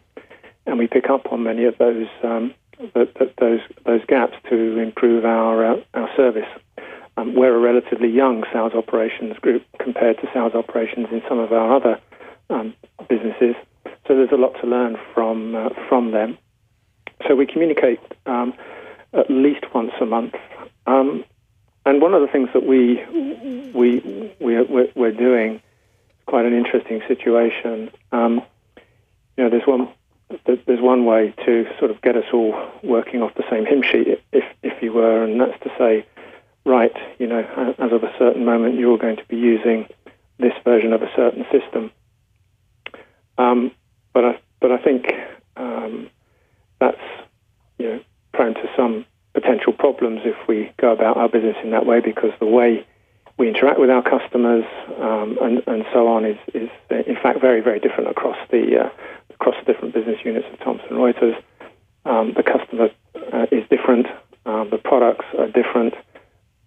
and 0.66 0.78
we 0.78 0.86
pick 0.86 1.08
up 1.08 1.32
on 1.32 1.42
many 1.42 1.64
of 1.64 1.76
those 1.78 2.06
um, 2.22 2.54
those 2.94 3.60
those 3.86 4.04
gaps 4.08 4.34
to 4.50 4.78
improve 4.78 5.24
our 5.24 5.64
uh, 5.64 5.76
our 5.94 6.08
service. 6.16 6.48
Um, 7.16 7.34
we're 7.34 7.54
a 7.54 7.60
relatively 7.60 8.08
young 8.08 8.42
sales 8.52 8.72
operations 8.74 9.38
group 9.38 9.64
compared 9.78 10.16
to 10.18 10.28
sales 10.34 10.54
operations 10.54 11.06
in 11.12 11.22
some 11.28 11.38
of 11.38 11.52
our 11.52 11.76
other 11.76 12.00
um, 12.50 12.74
businesses, 13.08 13.54
so 14.06 14.14
there's 14.14 14.32
a 14.32 14.36
lot 14.36 14.54
to 14.60 14.66
learn 14.66 14.96
from 15.14 15.54
uh, 15.54 15.68
from 15.88 16.10
them. 16.10 16.38
So 17.28 17.36
we 17.36 17.46
communicate 17.46 18.00
um, 18.26 18.52
at 19.12 19.30
least 19.30 19.64
once 19.72 19.92
a 20.00 20.06
month. 20.06 20.34
Um, 20.86 21.24
and 21.86 22.02
one 22.02 22.14
of 22.14 22.22
the 22.22 22.28
things 22.28 22.48
that 22.54 22.66
we 22.66 23.00
we 23.72 24.34
we're, 24.40 24.88
we're 24.94 25.12
doing 25.12 25.60
quite 26.26 26.44
an 26.44 26.54
interesting 26.54 27.02
situation. 27.08 27.90
Um, 28.12 28.42
you 29.36 29.44
know, 29.44 29.50
there's 29.50 29.66
one 29.66 29.88
there's 30.46 30.80
one 30.80 31.04
way 31.04 31.34
to 31.44 31.66
sort 31.78 31.90
of 31.90 32.00
get 32.02 32.16
us 32.16 32.24
all 32.32 32.54
working 32.82 33.22
off 33.22 33.34
the 33.34 33.44
same 33.50 33.66
hymn 33.66 33.82
sheet, 33.82 34.20
if 34.32 34.44
if 34.62 34.82
you 34.82 34.92
were, 34.92 35.22
and 35.22 35.40
that's 35.40 35.62
to 35.62 35.70
say, 35.78 36.06
right, 36.64 36.94
you 37.18 37.26
know, 37.26 37.74
as 37.78 37.92
of 37.92 38.02
a 38.02 38.12
certain 38.18 38.44
moment, 38.44 38.78
you're 38.78 38.98
going 38.98 39.16
to 39.16 39.24
be 39.26 39.36
using 39.36 39.86
this 40.38 40.54
version 40.64 40.92
of 40.92 41.02
a 41.02 41.10
certain 41.14 41.44
system. 41.52 41.90
Um, 43.38 43.70
but 44.12 44.24
I 44.24 44.40
but 44.60 44.72
I 44.72 44.78
think 44.78 45.06
um, 45.56 46.10
that's 46.80 47.00
you 47.78 47.86
know 47.86 48.00
prone 48.32 48.54
to 48.54 48.68
some 48.76 49.04
potential 49.34 49.72
problems 49.72 50.20
if 50.24 50.36
we 50.48 50.72
go 50.80 50.92
about 50.92 51.16
our 51.16 51.28
business 51.28 51.56
in 51.62 51.70
that 51.70 51.86
way 51.86 52.00
because 52.00 52.30
the 52.38 52.46
way 52.46 52.86
we 53.36 53.48
interact 53.48 53.80
with 53.80 53.90
our 53.90 54.02
customers 54.02 54.64
um, 55.00 55.38
and, 55.40 55.62
and 55.66 55.84
so 55.92 56.06
on 56.06 56.24
is, 56.24 56.38
is 56.54 56.68
in 56.90 57.16
fact 57.22 57.40
very 57.40 57.60
very 57.60 57.80
different 57.80 58.10
across 58.10 58.36
the 58.50 58.84
uh, 58.84 58.90
across 59.30 59.56
the 59.64 59.72
different 59.72 59.94
business 59.94 60.18
units 60.24 60.46
of 60.52 60.58
Thomson 60.60 60.96
Reuters. 60.96 61.36
Um, 62.04 62.34
the 62.36 62.42
customer 62.42 62.90
uh, 63.32 63.46
is 63.50 63.66
different. 63.68 64.06
Um, 64.46 64.68
the 64.70 64.78
products 64.78 65.24
are 65.38 65.48
different. 65.48 65.94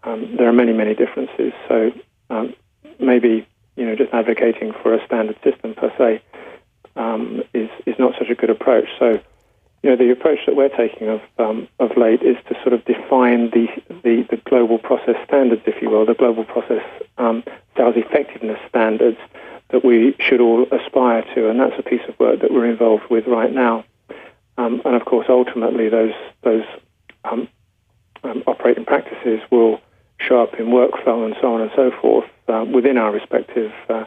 Um, 0.03 0.35
there 0.37 0.47
are 0.47 0.53
many 0.53 0.73
many 0.73 0.93
differences. 0.93 1.53
So 1.67 1.91
um, 2.29 2.53
maybe 2.99 3.47
you 3.75 3.85
know 3.85 3.95
just 3.95 4.13
advocating 4.13 4.73
for 4.81 4.93
a 4.93 5.05
standard 5.05 5.37
system 5.43 5.73
per 5.73 5.91
se 5.97 6.21
um, 6.95 7.43
is 7.53 7.69
is 7.85 7.95
not 7.97 8.13
such 8.19 8.29
a 8.29 8.35
good 8.35 8.49
approach. 8.49 8.87
So 8.99 9.21
you 9.83 9.89
know, 9.89 9.95
the 9.95 10.11
approach 10.11 10.39
that 10.45 10.55
we're 10.55 10.75
taking 10.75 11.07
of 11.07 11.21
um, 11.37 11.67
of 11.79 11.95
late 11.97 12.21
is 12.23 12.35
to 12.49 12.55
sort 12.61 12.73
of 12.73 12.83
define 12.85 13.51
the, 13.51 13.67
the, 14.03 14.25
the, 14.29 14.37
global 14.45 14.79
process 14.79 15.15
standards, 15.25 15.61
if 15.65 15.81
you 15.81 15.89
will, 15.89 16.05
the 16.05 16.15
global 16.15 16.43
process 16.43 16.83
um, 17.17 17.43
sales 17.75 17.95
effectiveness 17.95 18.59
standards 18.67 19.17
that 19.69 19.85
we 19.85 20.15
should 20.19 20.41
all 20.41 20.65
aspire 20.71 21.23
to, 21.35 21.49
and 21.49 21.59
that's 21.59 21.77
a 21.77 21.83
piece 21.83 22.01
of 22.07 22.17
work 22.19 22.41
that 22.41 22.51
we're 22.51 22.69
involved 22.69 23.03
with 23.09 23.27
right 23.27 23.53
now. 23.53 23.83
Um, 24.57 24.81
and 24.85 24.95
of 24.95 25.05
course, 25.05 25.27
ultimately, 25.29 25.89
those 25.89 26.13
those 26.41 26.65
um, 27.23 27.47
um, 28.23 28.43
operating 28.47 28.85
practices 28.85 29.39
will 29.51 29.79
show 30.19 30.41
up 30.41 30.55
in 30.59 30.67
workflow 30.67 31.25
and 31.25 31.35
so 31.39 31.53
on 31.53 31.61
and 31.61 31.71
so 31.75 31.91
forth 32.01 32.25
uh, 32.47 32.65
within 32.73 32.97
our 32.97 33.11
respective 33.11 33.71
uh, 33.89 34.05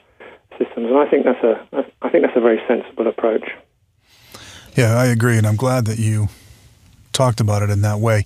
systems. 0.59 0.89
And 0.89 0.99
I 0.99 1.09
think 1.09 1.25
that's 1.25 1.45
a 1.45 1.67
I 2.03 2.09
think 2.09 2.25
that's 2.25 2.37
a 2.37 2.41
very 2.41 2.61
sensible 2.67 3.07
approach. 3.07 3.51
Yeah, 4.77 4.97
I 4.97 5.07
agree, 5.07 5.37
and 5.37 5.47
I'm 5.47 5.57
glad 5.57 5.85
that 5.87 5.99
you 5.99 6.29
talked 7.13 7.41
about 7.41 7.63
it 7.63 7.71
in 7.71 7.83
that 7.83 7.99
way. 7.99 8.25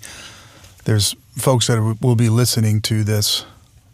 There's 0.84 1.16
folks 1.36 1.66
that 1.66 1.96
will 2.00 2.16
be 2.16 2.28
listening 2.28 2.80
to 2.82 3.02
this 3.02 3.44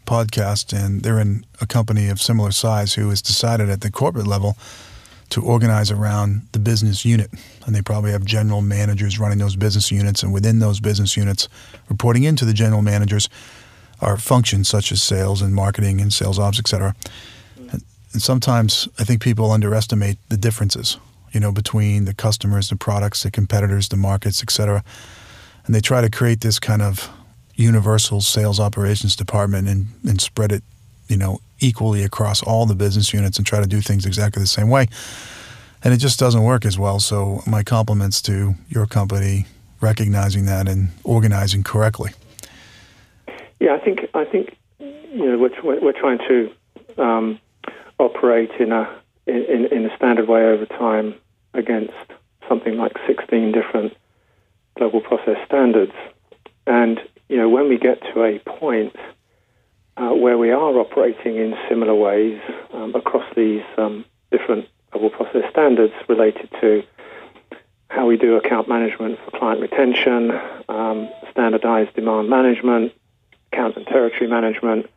podcast, 0.05 0.73
and 0.77 1.01
they're 1.01 1.19
in 1.19 1.45
a 1.61 1.65
company 1.65 2.09
of 2.09 2.21
similar 2.21 2.51
size 2.51 2.95
who 2.95 3.09
has 3.09 3.21
decided 3.21 3.69
at 3.69 3.81
the 3.81 3.89
corporate 3.89 4.27
level 4.27 4.57
to 5.29 5.41
organize 5.41 5.89
around 5.89 6.41
the 6.51 6.59
business 6.59 7.05
unit. 7.05 7.31
And 7.65 7.73
they 7.73 7.81
probably 7.81 8.11
have 8.11 8.25
general 8.25 8.61
managers 8.61 9.17
running 9.17 9.37
those 9.37 9.55
business 9.55 9.89
units, 9.89 10.21
and 10.21 10.33
within 10.33 10.59
those 10.59 10.81
business 10.81 11.15
units, 11.15 11.47
reporting 11.89 12.23
into 12.23 12.43
the 12.43 12.53
general 12.53 12.81
managers, 12.81 13.29
are 14.01 14.17
functions 14.17 14.67
such 14.67 14.91
as 14.91 15.01
sales 15.01 15.41
and 15.41 15.55
marketing 15.55 16.01
and 16.01 16.11
sales 16.11 16.37
ops, 16.37 16.59
et 16.59 16.67
cetera. 16.67 16.95
And 17.71 18.21
sometimes 18.21 18.89
I 18.99 19.05
think 19.05 19.21
people 19.21 19.51
underestimate 19.51 20.17
the 20.27 20.37
differences 20.37 20.97
you 21.31 21.39
know, 21.39 21.51
between 21.51 22.05
the 22.05 22.13
customers, 22.13 22.69
the 22.69 22.75
products, 22.75 23.23
the 23.23 23.31
competitors, 23.31 23.89
the 23.89 23.97
markets, 23.97 24.41
et 24.41 24.51
cetera. 24.51 24.83
And 25.65 25.75
they 25.75 25.81
try 25.81 26.01
to 26.01 26.09
create 26.09 26.41
this 26.41 26.59
kind 26.59 26.81
of 26.81 27.09
universal 27.55 28.21
sales 28.21 28.59
operations 28.59 29.15
department 29.15 29.67
and, 29.67 29.87
and 30.07 30.19
spread 30.19 30.51
it, 30.51 30.63
you 31.07 31.17
know, 31.17 31.39
equally 31.59 32.03
across 32.03 32.41
all 32.41 32.65
the 32.65 32.75
business 32.75 33.13
units 33.13 33.37
and 33.37 33.45
try 33.45 33.61
to 33.61 33.67
do 33.67 33.81
things 33.81 34.05
exactly 34.05 34.41
the 34.41 34.47
same 34.47 34.69
way. 34.69 34.87
And 35.83 35.93
it 35.93 35.97
just 35.97 36.19
doesn't 36.19 36.43
work 36.43 36.65
as 36.65 36.77
well. 36.77 36.99
So 36.99 37.41
my 37.47 37.63
compliments 37.63 38.21
to 38.23 38.55
your 38.69 38.85
company 38.85 39.45
recognizing 39.81 40.45
that 40.45 40.67
and 40.67 40.89
organizing 41.03 41.63
correctly. 41.63 42.11
Yeah, 43.59 43.75
I 43.75 43.79
think 43.79 44.07
I 44.13 44.25
think 44.25 44.57
you 44.79 45.25
know 45.25 45.37
we're, 45.37 45.79
we're 45.79 45.99
trying 45.99 46.19
to 46.19 46.51
um, 47.01 47.39
operate 47.99 48.51
in 48.59 48.71
a 48.71 49.00
in, 49.27 49.65
in 49.71 49.85
a 49.85 49.95
standard 49.95 50.27
way 50.27 50.43
over 50.45 50.65
time 50.65 51.15
against 51.53 51.93
something 52.47 52.77
like 52.77 52.93
16 53.07 53.51
different 53.51 53.95
global 54.77 55.01
process 55.01 55.37
standards. 55.45 55.93
And, 56.65 56.99
you 57.29 57.37
know, 57.37 57.49
when 57.49 57.69
we 57.69 57.77
get 57.77 58.01
to 58.13 58.23
a 58.23 58.39
point 58.39 58.95
uh, 59.97 60.09
where 60.09 60.37
we 60.37 60.51
are 60.51 60.79
operating 60.79 61.37
in 61.37 61.55
similar 61.69 61.93
ways 61.93 62.41
um, 62.73 62.95
across 62.95 63.25
these 63.35 63.63
um, 63.77 64.05
different 64.31 64.67
global 64.91 65.09
process 65.09 65.43
standards 65.49 65.93
related 66.07 66.49
to 66.61 66.83
how 67.89 68.07
we 68.07 68.17
do 68.17 68.35
account 68.35 68.69
management 68.69 69.19
for 69.23 69.37
client 69.37 69.61
retention, 69.61 70.31
um, 70.69 71.09
standardized 71.29 71.93
demand 71.93 72.29
management, 72.29 72.93
account 73.51 73.75
and 73.75 73.85
territory 73.85 74.27
management, 74.27 74.89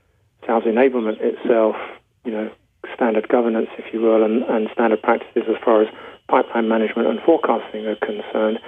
sales 0.46 0.64
enablement 0.64 1.20
itself, 1.20 1.76
you 2.24 2.30
know, 2.30 2.50
standard 2.94 3.28
governance, 3.28 3.68
if 3.78 3.92
you 3.92 4.00
will, 4.00 4.22
and, 4.24 4.42
and 4.44 4.68
standard 4.72 5.02
practices 5.02 5.44
as 5.48 5.56
far 5.64 5.82
as 5.82 5.88
pipeline 6.28 6.68
management 6.68 7.08
and 7.08 7.20
forecasting 7.20 7.86
are 7.86 7.96
concerned, 7.96 8.58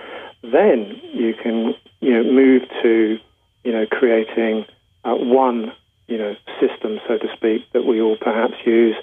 then 0.42 1.00
you 1.12 1.34
can 1.34 1.74
you 2.00 2.12
know 2.12 2.24
move 2.30 2.62
to 2.82 3.18
you 3.64 3.72
know 3.72 3.86
creating 3.86 4.64
uh, 5.04 5.14
one 5.14 5.72
you 6.06 6.18
know 6.18 6.34
system, 6.60 7.00
so 7.08 7.18
to 7.18 7.28
speak, 7.36 7.62
that 7.72 7.84
we 7.84 8.00
all 8.00 8.16
perhaps 8.16 8.54
use. 8.64 8.96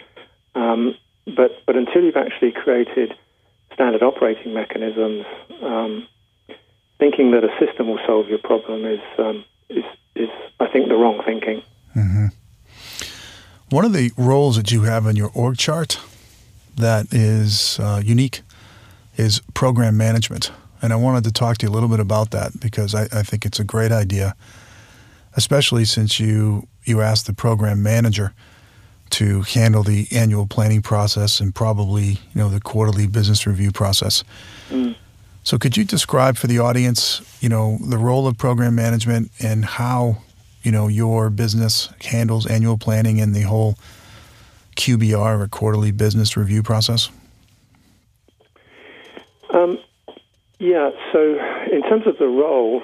Um, 0.56 0.96
but 1.26 1.64
but 1.66 1.76
until 1.76 2.04
you've 2.04 2.18
actually 2.18 2.52
created 2.52 3.14
standard 3.74 4.04
operating 4.04 4.54
mechanisms, 4.54 5.26
um, 5.62 6.08
thinking 7.00 7.32
that 7.32 7.44
a 7.44 7.66
system 7.66 7.88
will 7.88 8.00
solve 8.06 8.28
your 8.28 8.40
problem 8.40 8.86
is 8.86 9.02
um, 9.18 9.44
is 9.70 9.84
is 10.16 10.30
I 10.60 10.68
think 10.68 10.88
the 10.90 10.96
wrong 10.96 11.22
thinking. 11.26 11.62
Mm-hmm. 11.96 12.28
One 13.74 13.86
of 13.86 13.94
the 13.94 14.12
roles 14.18 14.56
that 14.58 14.72
you 14.72 14.84
have 14.84 15.08
in 15.08 15.16
your 15.16 15.32
org 15.34 15.58
chart 15.58 16.00
that 16.76 17.12
is 17.12 17.80
uh, 17.80 18.04
unique 18.06 18.44
is 19.18 19.42
program 19.56 19.98
management. 19.98 20.52
And 20.80 20.94
I 20.94 20.96
wanted 20.96 21.24
to 21.24 21.32
talk 21.32 21.58
to 21.58 21.66
you 21.66 21.72
a 21.72 21.74
little 21.74 21.90
bit 21.90 22.00
about 22.00 22.30
that 22.30 22.60
because 22.60 22.94
I, 22.94 23.06
I 23.06 23.24
think 23.24 23.48
it's 23.48 23.60
a 23.60 23.64
great 23.64 23.92
idea, 23.92 24.36
especially 25.36 25.86
since 25.86 26.20
you, 26.20 26.68
you 26.84 27.02
asked 27.02 27.26
the 27.26 27.34
program 27.34 27.82
manager 27.82 28.36
to 29.10 29.42
handle 29.42 29.82
the 29.82 30.08
annual 30.12 30.46
planning 30.46 30.84
process 30.84 31.40
and 31.40 31.56
probably 31.56 32.04
you 32.10 32.36
know 32.36 32.50
the 32.50 32.62
quarterly 32.62 33.08
business 33.08 33.48
review 33.48 33.72
process. 33.72 34.24
Mm. 34.70 34.96
So 35.42 35.58
could 35.58 35.78
you 35.78 35.84
describe 35.84 36.38
for 36.38 36.46
the 36.46 36.60
audience, 36.60 37.24
you 37.42 37.50
know, 37.50 37.80
the 37.82 37.98
role 37.98 38.28
of 38.28 38.38
program 38.38 38.76
management 38.76 39.32
and 39.40 39.66
how 39.66 40.22
you 40.64 40.72
know 40.72 40.88
your 40.88 41.30
business 41.30 41.90
handles 42.02 42.46
annual 42.46 42.78
planning 42.78 43.22
and 43.22 43.36
the 43.36 43.42
whole 43.42 43.76
QBR 44.76 45.42
or 45.42 45.48
quarterly 45.48 45.92
business 45.92 46.36
review 46.36 46.64
process? 46.64 47.10
Um, 49.54 49.78
yeah. 50.60 50.90
So 51.12 51.38
in 51.72 51.82
terms 51.84 52.08
of 52.08 52.18
the 52.18 52.28
role, 52.28 52.82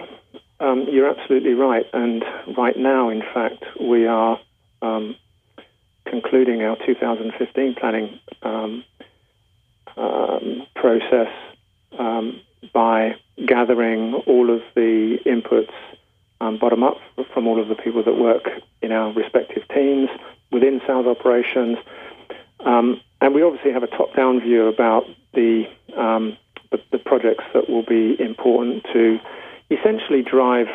um, 0.60 0.86
you're 0.90 1.10
absolutely 1.10 1.54
right. 1.54 1.86
And 1.94 2.24
right 2.58 2.78
now, 2.78 3.10
in 3.10 3.22
fact, 3.22 3.64
we 3.80 4.06
are 4.06 4.40
um, 4.82 5.16
concluding 6.06 6.62
our 6.62 6.78
2015 6.86 7.76
planning 7.76 8.20
um, 8.44 8.84
um, 9.98 10.68
process 10.76 11.30
um, 11.98 12.42
by 12.74 13.16
gathering 13.48 14.14
all 14.28 14.54
of 14.54 14.62
the 14.76 15.18
inputs 15.26 15.72
um, 16.42 16.58
bottom 16.58 16.84
up 16.84 16.98
from 17.34 17.48
all 17.48 17.62
of 17.62 17.68
the 17.68 17.76
people 17.76 18.04
that 18.04 18.18
work 18.18 18.48
in 18.82 18.92
our 18.92 19.12
respective 19.14 19.64
teams 19.74 20.10
within 20.52 20.82
sales 20.88 21.06
operations. 21.06 21.78
Um, 22.62 23.02
and 23.22 23.34
we 23.34 23.44
obviously 23.44 23.72
have 23.72 23.84
a 23.84 23.88
top 23.88 24.16
down 24.16 24.40
view 24.42 24.68
about 24.68 25.06
the, 25.34 25.66
um, 25.96 26.38
the, 26.72 26.80
the 26.92 26.98
projects 26.98 27.44
that 27.54 27.70
will 27.70 27.84
be 27.84 28.16
important 28.20 28.86
to 28.94 29.20
essentially 29.70 30.22
drive 30.22 30.68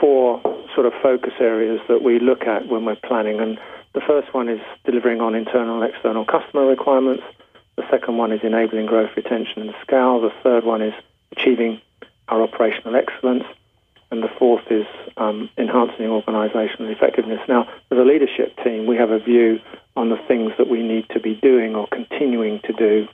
four 0.00 0.40
sort 0.74 0.86
of 0.86 0.92
focus 1.02 1.34
areas 1.40 1.80
that 1.88 2.02
we 2.02 2.18
look 2.18 2.42
at 2.42 2.68
when 2.68 2.84
we're 2.84 2.96
planning. 2.96 3.40
And 3.40 3.58
the 3.94 4.00
first 4.00 4.32
one 4.32 4.48
is 4.48 4.60
delivering 4.84 5.20
on 5.20 5.34
internal 5.34 5.82
and 5.82 5.92
external 5.92 6.24
customer 6.24 6.66
requirements. 6.66 7.22
The 7.76 7.84
second 7.90 8.16
one 8.16 8.32
is 8.32 8.40
enabling 8.42 8.86
growth, 8.86 9.10
retention, 9.16 9.62
and 9.62 9.74
scale. 9.82 10.20
The 10.20 10.32
third 10.42 10.64
one 10.64 10.82
is 10.82 10.94
achieving 11.32 11.80
our 12.28 12.42
operational 12.42 12.96
excellence. 12.96 13.44
And 14.10 14.22
the 14.22 14.30
fourth 14.38 14.64
is 14.70 14.86
um, 15.18 15.50
enhancing 15.58 16.06
organizational 16.06 16.90
effectiveness. 16.90 17.40
Now, 17.48 17.68
as 17.90 17.98
a 17.98 18.02
leadership 18.02 18.56
team, 18.64 18.86
we 18.86 18.96
have 18.96 19.10
a 19.10 19.18
view 19.18 19.60
on 19.96 20.08
the 20.08 20.16
things 20.26 20.52
that 20.56 20.68
we 20.68 20.82
need 20.82 21.06
to 21.10 21.20
be 21.20 21.34
doing 21.34 21.74
or 21.74 21.86
continuing 21.88 22.60
to 22.64 22.72
do 22.72 23.08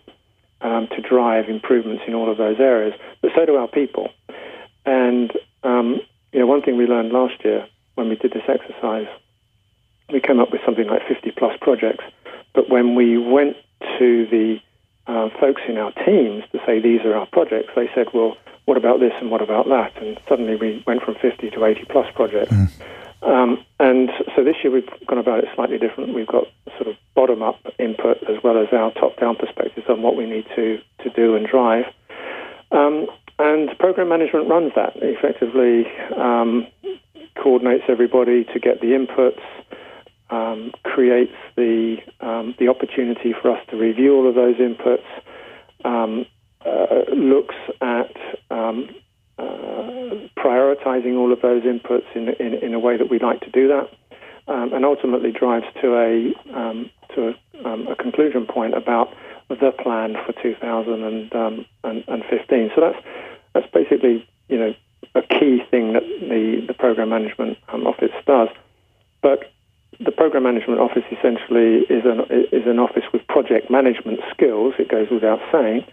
um, 0.61 0.87
to 0.89 1.01
drive 1.01 1.49
improvements 1.49 2.05
in 2.07 2.15
all 2.15 2.31
of 2.31 2.39
those 2.39 2.61
areas. 2.61 2.95
But 3.23 3.33
so 3.35 3.45
do 3.45 3.57
our 3.57 3.69
people. 3.69 4.11
And 4.87 5.33
um, 5.65 6.01
you 6.33 6.41
know, 6.41 6.47
one 6.47 6.63
thing 6.63 6.77
we 6.77 6.87
learned 6.87 7.13
last 7.13 7.45
year 7.45 7.67
when 7.95 8.09
we 8.09 8.17
did 8.17 8.33
this 8.33 8.43
exercise, 8.49 9.07
we 10.13 10.21
came 10.21 10.41
up 10.41 10.51
with 10.51 10.61
something 10.67 10.87
like 10.87 11.07
50 11.09 11.31
plus 11.31 11.57
projects. 11.61 12.05
But 12.55 12.69
when 12.69 12.95
we 12.95 13.19
went 13.19 13.57
to 13.99 14.27
the 14.27 14.59
uh, 15.07 15.29
folks 15.41 15.63
in 15.69 15.79
our 15.79 15.93
teams 15.93 16.45
to 16.53 16.59
say 16.67 16.81
these 16.81 17.01
are 17.05 17.15
our 17.15 17.27
projects, 17.27 17.71
they 17.77 17.89
said, 17.95 18.09
well, 18.13 18.37
what 18.65 18.77
about 18.77 19.01
this 19.01 19.13
and 19.21 19.31
what 19.31 19.43
about 19.43 19.67
that? 19.69 19.93
And 20.03 20.19
suddenly 20.29 20.57
we 20.57 20.83
went 20.87 21.03
from 21.03 21.15
50 21.21 21.51
to 21.51 21.65
80 21.65 21.85
plus 21.91 22.07
projects. 22.15 22.53
Mm. 22.53 22.71
Um, 23.23 23.65
and 23.81 24.11
so 24.37 24.45
this 24.45 24.57
year 24.63 24.73
we've 24.73 24.89
gone 25.07 25.19
about 25.19 25.41
it 25.41 25.49
slightly 25.55 25.79
different. 25.79 26.15
We've 26.15 26.27
got 26.27 26.45
sort 26.77 26.89
of 26.89 26.97
bottom 27.15 27.43
up 27.43 27.59
input 27.79 28.19
as 28.29 28.43
well 28.43 28.61
as 28.61 28.69
our 28.73 28.93
top 28.93 29.19
down 29.19 29.37
perspectives 29.37 29.87
on 29.89 30.03
what 30.03 30.17
we 30.17 30.27
need 30.27 30.47
to, 30.57 30.79
to 31.03 31.11
do 31.11 31.35
and 31.37 31.47
drive. 31.47 31.87
Um, 32.71 33.07
and 33.39 33.77
program 33.79 34.09
management 34.09 34.49
runs 34.49 34.73
that 34.77 34.93
effectively, 34.97 35.87
um, 36.17 36.67
coordinates 37.43 37.85
everybody 37.89 38.45
to 38.45 38.61
get 38.61 38.81
the 38.81 38.89
inputs, 38.89 39.41
um, 40.31 40.73
creates 40.85 41.35
the 41.57 41.97
um, 42.21 42.55
the 42.59 42.69
opportunity 42.69 43.35
for 43.41 43.51
us 43.51 43.61
to 43.71 43.77
review 43.77 44.15
all 44.17 44.29
of 44.29 44.35
those 44.35 44.57
inputs, 44.57 45.05
um, 45.85 46.27
looks 47.15 47.55
at 47.81 48.17
um, 48.51 48.89
uh, 49.39 50.11
prioritizing 50.39 51.17
all 51.17 51.33
of 51.33 51.41
those 51.43 51.63
inputs 51.63 52.05
in, 52.15 52.29
in, 52.41 52.55
in 52.55 52.75
a 52.75 52.79
way 52.79 52.97
that 52.97 53.11
we 53.11 53.19
like 53.19 53.41
to 53.41 53.51
do 53.51 53.67
that, 53.69 53.91
um, 54.47 54.73
and 54.73 54.85
ultimately 54.85 55.33
drives 55.33 55.67
to 55.81 55.97
a 55.97 56.33
um, 56.57 56.89
to 57.15 57.35
a, 57.65 57.71
a, 57.91 57.97
conclusion 57.97 58.47
point 58.47 58.75
about 58.75 59.13
the 59.49 59.73
plan 59.83 60.15
for 60.27 60.33
2015. 60.43 62.71
So 62.75 62.81
that's 62.81 62.99
that's 63.53 63.67
basically 63.73 64.27
you 64.49 64.59
know 64.59 64.75
a 65.15 65.23
key 65.23 65.63
thing 65.71 65.93
that 65.93 66.03
the, 66.21 66.65
the 66.67 66.75
program 66.75 67.11
management 67.11 67.59
office 67.69 68.11
does. 68.27 68.49
But 69.23 69.53
the 70.01 70.11
program 70.11 70.43
management 70.43 70.81
office 70.81 71.05
essentially 71.11 71.87
is 71.89 72.05
an 72.05 72.21
is 72.53 72.67
an 72.67 72.79
office 72.79 73.05
with 73.13 73.27
project 73.29 73.71
management 73.71 74.21
skills. 74.31 74.75
It 74.79 74.89
goes 74.89 75.09
without 75.11 75.41
saying, 75.53 75.85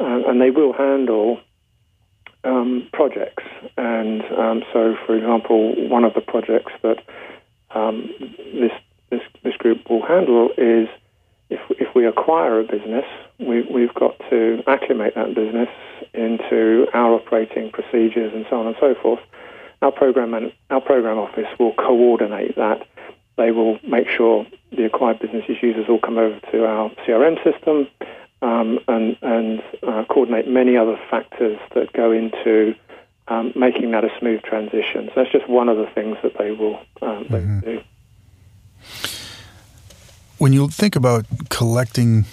uh, 0.00 0.28
and 0.28 0.40
they 0.40 0.50
will 0.50 0.72
handle 0.72 1.38
um, 2.44 2.88
projects. 2.92 3.44
And 3.76 4.22
um, 4.36 4.62
so, 4.72 4.96
for 5.06 5.16
example, 5.16 5.74
one 5.88 6.04
of 6.04 6.14
the 6.14 6.20
projects 6.20 6.72
that 6.82 7.04
um, 7.74 8.10
this 8.54 8.72
this 9.10 9.20
this 9.42 9.56
group 9.56 9.88
will 9.90 10.04
handle 10.06 10.50
is 10.56 10.88
if 11.50 11.60
if 11.70 11.94
we 11.94 12.06
acquire 12.06 12.60
a 12.60 12.64
business, 12.64 13.04
we, 13.38 13.62
we've 13.62 13.94
got 13.94 14.18
to 14.30 14.62
acclimate 14.66 15.14
that 15.14 15.34
business 15.34 15.68
into 16.14 16.86
our 16.94 17.14
operating 17.14 17.70
procedures 17.70 18.32
and 18.34 18.46
so 18.48 18.60
on 18.60 18.66
and 18.66 18.76
so 18.80 18.94
forth. 18.94 19.20
Our 19.82 19.92
program 19.92 20.34
and 20.34 20.52
our 20.70 20.80
program 20.80 21.18
office 21.18 21.48
will 21.58 21.74
coordinate 21.74 22.56
that 22.56 22.86
they 23.36 23.50
will 23.50 23.78
make 23.86 24.08
sure 24.08 24.46
the 24.72 24.84
acquired 24.84 25.18
businesses 25.18 25.56
users 25.62 25.86
all 25.88 25.98
come 25.98 26.18
over 26.18 26.38
to 26.52 26.66
our 26.66 26.90
CRM 27.06 27.42
system 27.42 27.88
um, 28.42 28.78
and, 28.88 29.16
and 29.22 29.62
uh, 29.82 30.04
coordinate 30.08 30.48
many 30.48 30.76
other 30.76 30.98
factors 31.10 31.58
that 31.74 31.92
go 31.92 32.12
into 32.12 32.74
um, 33.28 33.52
making 33.54 33.90
that 33.92 34.04
a 34.04 34.10
smooth 34.18 34.42
transition. 34.42 35.06
So 35.08 35.12
that's 35.16 35.32
just 35.32 35.48
one 35.48 35.68
of 35.68 35.76
the 35.76 35.86
things 35.86 36.16
that 36.22 36.36
they 36.38 36.50
will 36.50 36.80
um, 37.02 37.24
mm-hmm. 37.24 37.60
do. 37.60 37.82
When 40.38 40.52
you 40.52 40.68
think 40.68 40.96
about 40.96 41.26
collecting 41.50 42.24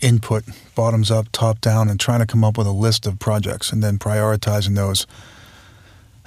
input, 0.00 0.44
bottoms 0.74 1.10
up, 1.10 1.26
top 1.30 1.60
down, 1.60 1.88
and 1.88 2.00
trying 2.00 2.20
to 2.20 2.26
come 2.26 2.42
up 2.42 2.56
with 2.56 2.66
a 2.66 2.72
list 2.72 3.06
of 3.06 3.18
projects 3.18 3.70
and 3.70 3.82
then 3.82 3.98
prioritizing 3.98 4.74
those, 4.76 5.06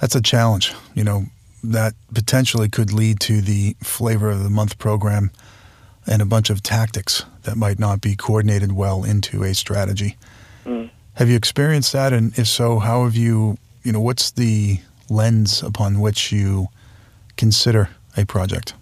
that's 0.00 0.14
a 0.14 0.22
challenge. 0.22 0.72
You 0.94 1.04
know, 1.04 1.24
that 1.62 1.94
potentially 2.12 2.68
could 2.68 2.92
lead 2.92 3.20
to 3.20 3.40
the 3.40 3.76
flavor 3.82 4.30
of 4.30 4.42
the 4.42 4.50
month 4.50 4.78
program 4.78 5.30
and 6.06 6.20
a 6.20 6.26
bunch 6.26 6.50
of 6.50 6.62
tactics 6.62 7.24
that 7.42 7.56
might 7.56 7.78
not 7.78 8.00
be 8.00 8.14
coordinated 8.14 8.72
well 8.72 9.04
into 9.04 9.42
a 9.42 9.54
strategy. 9.54 10.16
Mm. 10.64 10.90
Have 11.14 11.28
you 11.28 11.36
experienced 11.36 11.92
that? 11.92 12.12
And 12.12 12.36
if 12.38 12.46
so, 12.46 12.78
how 12.78 13.04
have 13.04 13.14
you, 13.14 13.56
you 13.82 13.92
know, 13.92 14.00
what's 14.00 14.30
the 14.30 14.80
lens 15.08 15.62
upon 15.62 16.00
which 16.00 16.32
you 16.32 16.68
consider 17.36 17.90
a 18.16 18.24
project? 18.24 18.74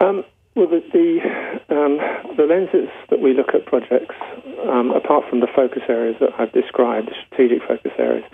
Um, 0.00 0.24
well, 0.54 0.66
the 0.66 0.82
the, 0.92 1.74
um, 1.74 1.98
the, 2.36 2.44
lenses 2.44 2.88
that 3.10 3.20
we 3.20 3.34
look 3.34 3.54
at 3.54 3.66
projects, 3.66 4.14
um, 4.68 4.90
apart 4.90 5.24
from 5.28 5.40
the 5.40 5.48
focus 5.54 5.82
areas 5.88 6.16
that 6.20 6.30
I've 6.38 6.52
described, 6.52 7.08
the 7.08 7.14
strategic 7.26 7.66
focus 7.66 7.92
areas, 7.98 8.24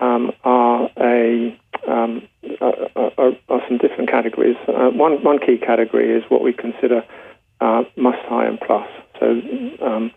um, 0.00 0.32
are 0.44 0.90
a 0.98 1.58
um, 1.88 2.26
are, 2.60 2.74
are, 2.96 3.32
are, 3.48 3.62
some 3.68 3.78
different 3.78 4.10
categories. 4.10 4.56
Uh, 4.68 4.90
one 4.90 5.22
one 5.22 5.38
key 5.38 5.58
category 5.58 6.16
is 6.16 6.22
what 6.28 6.42
we 6.42 6.52
consider 6.52 7.02
uh, 7.60 7.82
must, 7.96 8.18
high, 8.28 8.46
and 8.46 8.60
plus. 8.60 8.88
So, 9.20 9.26
um, 9.84 10.10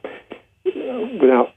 without 1.19 1.53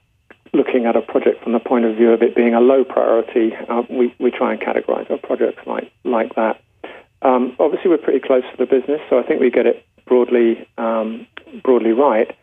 looking 0.53 0.85
at 0.85 0.95
a 0.95 1.01
project 1.01 1.43
from 1.43 1.53
the 1.53 1.59
point 1.59 1.85
of 1.85 1.95
view 1.95 2.11
of 2.11 2.21
it 2.21 2.35
being 2.35 2.53
a 2.53 2.59
low 2.59 2.83
priority, 2.83 3.53
uh, 3.69 3.83
we 3.89 4.13
we 4.19 4.31
try 4.31 4.53
and 4.53 4.61
categorize 4.61 5.09
our 5.09 5.17
projects 5.17 5.65
like 5.65 5.91
like 6.03 6.35
that. 6.35 6.61
Um, 7.21 7.55
obviously, 7.59 7.89
we're 7.89 7.97
pretty 7.97 8.25
close 8.25 8.43
to 8.51 8.57
the 8.57 8.65
business, 8.65 8.99
so 9.09 9.19
I 9.19 9.23
think 9.23 9.39
we 9.39 9.51
get 9.51 9.65
it 9.65 9.85
broadly 10.05 10.67
um, 10.77 11.27
broadly 11.63 11.91
right. 11.91 12.35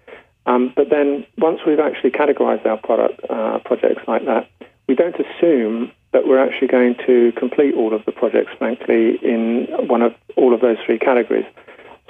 Um, 0.46 0.72
but 0.74 0.88
then, 0.88 1.26
once 1.36 1.60
we've 1.66 1.80
actually 1.80 2.10
categorized 2.10 2.64
our 2.64 2.78
product 2.78 3.20
uh, 3.28 3.58
projects 3.64 4.02
like 4.08 4.24
that, 4.24 4.48
we 4.88 4.94
don't 4.94 5.16
assume 5.16 5.92
that 6.12 6.26
we're 6.26 6.42
actually 6.42 6.68
going 6.68 6.96
to 7.06 7.32
complete 7.36 7.74
all 7.74 7.94
of 7.94 8.04
the 8.04 8.12
projects, 8.12 8.50
frankly, 8.58 9.18
in 9.22 9.66
one 9.88 10.02
of 10.02 10.14
all 10.36 10.54
of 10.54 10.60
those 10.60 10.78
three 10.84 10.98
categories. 10.98 11.44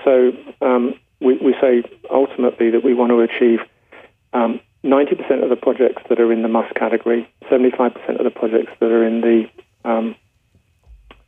So 0.04 0.32
um, 0.60 0.94
we, 1.20 1.36
we, 1.38 1.54
say 1.60 1.82
ultimately 2.10 2.70
that 2.70 2.84
we 2.84 2.94
want 2.94 3.10
to 3.10 3.20
achieve 3.20 3.60
um, 4.32 4.60
90% 4.84 5.42
of 5.42 5.50
the 5.50 5.56
projects 5.56 6.02
that 6.08 6.20
are 6.20 6.32
in 6.32 6.42
the 6.42 6.48
must 6.48 6.74
category, 6.74 7.28
75% 7.50 8.18
of 8.18 8.24
the 8.24 8.30
projects 8.30 8.72
that 8.78 8.90
are 8.90 9.04
in 9.04 9.20
the 9.20 9.50
um, 9.84 10.14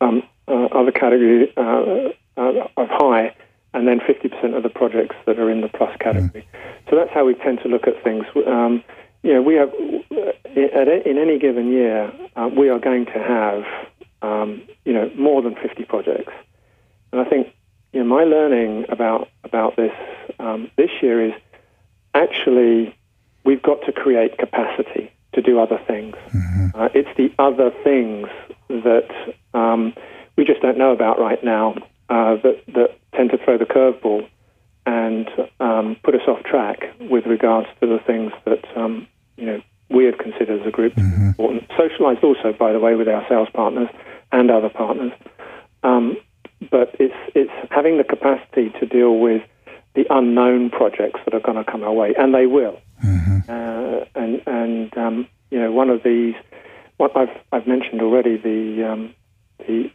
um 0.00 0.22
uh, 0.48 0.66
other 0.72 0.90
category 0.90 1.52
uh, 1.56 2.10
uh, 2.36 2.66
of 2.76 2.88
high, 2.88 3.34
and 3.72 3.86
then 3.86 4.00
50% 4.00 4.56
of 4.56 4.62
the 4.62 4.68
projects 4.68 5.14
that 5.26 5.38
are 5.38 5.50
in 5.50 5.60
the 5.60 5.68
plus 5.68 5.96
category. 6.00 6.42
Mm. 6.42 6.90
So 6.90 6.96
that's 6.96 7.10
how 7.12 7.24
we 7.24 7.34
tend 7.34 7.60
to 7.62 7.68
look 7.68 7.86
at 7.86 8.02
things. 8.02 8.24
Know, 9.22 9.42
we 9.42 9.54
have 9.54 9.72
in 10.56 11.18
any 11.18 11.38
given 11.38 11.70
year 11.70 12.12
uh, 12.36 12.48
we 12.48 12.68
are 12.68 12.78
going 12.78 13.06
to 13.06 13.18
have 13.18 13.64
um, 14.22 14.62
you 14.84 14.92
know 14.92 15.10
more 15.16 15.42
than 15.42 15.54
50 15.54 15.84
projects, 15.84 16.32
and 17.12 17.20
I 17.20 17.24
think 17.24 17.54
you 17.92 18.00
know 18.00 18.06
my 18.06 18.24
learning 18.24 18.86
about 18.88 19.28
about 19.44 19.76
this 19.76 19.92
um, 20.38 20.70
this 20.76 20.90
year 21.02 21.24
is 21.24 21.34
actually 22.14 22.94
we've 23.44 23.62
got 23.62 23.84
to 23.86 23.92
create 23.92 24.38
capacity 24.38 25.12
to 25.32 25.42
do 25.42 25.58
other 25.58 25.80
things. 25.86 26.16
Mm-hmm. 26.28 26.66
Uh, 26.74 26.88
it's 26.94 27.08
the 27.16 27.32
other 27.38 27.70
things 27.84 28.28
that 28.68 29.08
um, 29.54 29.94
we 30.36 30.44
just 30.44 30.60
don't 30.60 30.78
know 30.78 30.92
about 30.92 31.18
right 31.18 31.42
now 31.44 31.76
uh, 32.08 32.36
that 32.36 32.62
that 32.74 32.98
tend 33.14 33.30
to 33.30 33.38
throw 33.38 33.58
the 33.58 33.64
curveball 33.66 34.28
and 35.10 35.28
um, 35.60 35.96
put 36.04 36.14
us 36.14 36.22
off 36.28 36.42
track 36.44 36.84
with 37.00 37.26
regards 37.26 37.66
to 37.80 37.86
the 37.86 37.98
things 38.06 38.32
that 38.44 38.64
um, 38.76 39.06
you 39.36 39.46
know 39.46 39.60
we 39.88 40.04
have 40.04 40.18
considered 40.18 40.60
as 40.60 40.66
a 40.66 40.70
group 40.70 40.94
mm-hmm. 40.94 41.28
important. 41.28 41.68
Socialised 41.70 42.22
also, 42.22 42.52
by 42.56 42.72
the 42.72 42.78
way, 42.78 42.94
with 42.94 43.08
our 43.08 43.26
sales 43.28 43.48
partners 43.52 43.88
and 44.32 44.50
other 44.50 44.68
partners. 44.68 45.12
Um, 45.82 46.16
but 46.70 46.94
it's 46.98 47.14
it's 47.34 47.50
having 47.70 47.98
the 47.98 48.04
capacity 48.04 48.70
to 48.78 48.86
deal 48.86 49.18
with 49.18 49.42
the 49.94 50.06
unknown 50.10 50.70
projects 50.70 51.20
that 51.24 51.34
are 51.34 51.40
going 51.40 51.62
to 51.62 51.70
come 51.70 51.82
our 51.82 51.92
way, 51.92 52.14
and 52.16 52.34
they 52.34 52.46
will. 52.46 52.78
Mm-hmm. 53.04 53.38
Uh, 53.48 54.04
and 54.14 54.42
and 54.46 54.98
um, 54.98 55.28
you 55.50 55.58
know, 55.58 55.72
one 55.72 55.90
of 55.90 56.02
these, 56.04 56.34
what 56.98 57.16
I've 57.16 57.36
I've 57.50 57.66
mentioned 57.66 58.02
already, 58.02 58.36
the 58.36 58.90
um, 58.90 59.14
the 59.66 59.90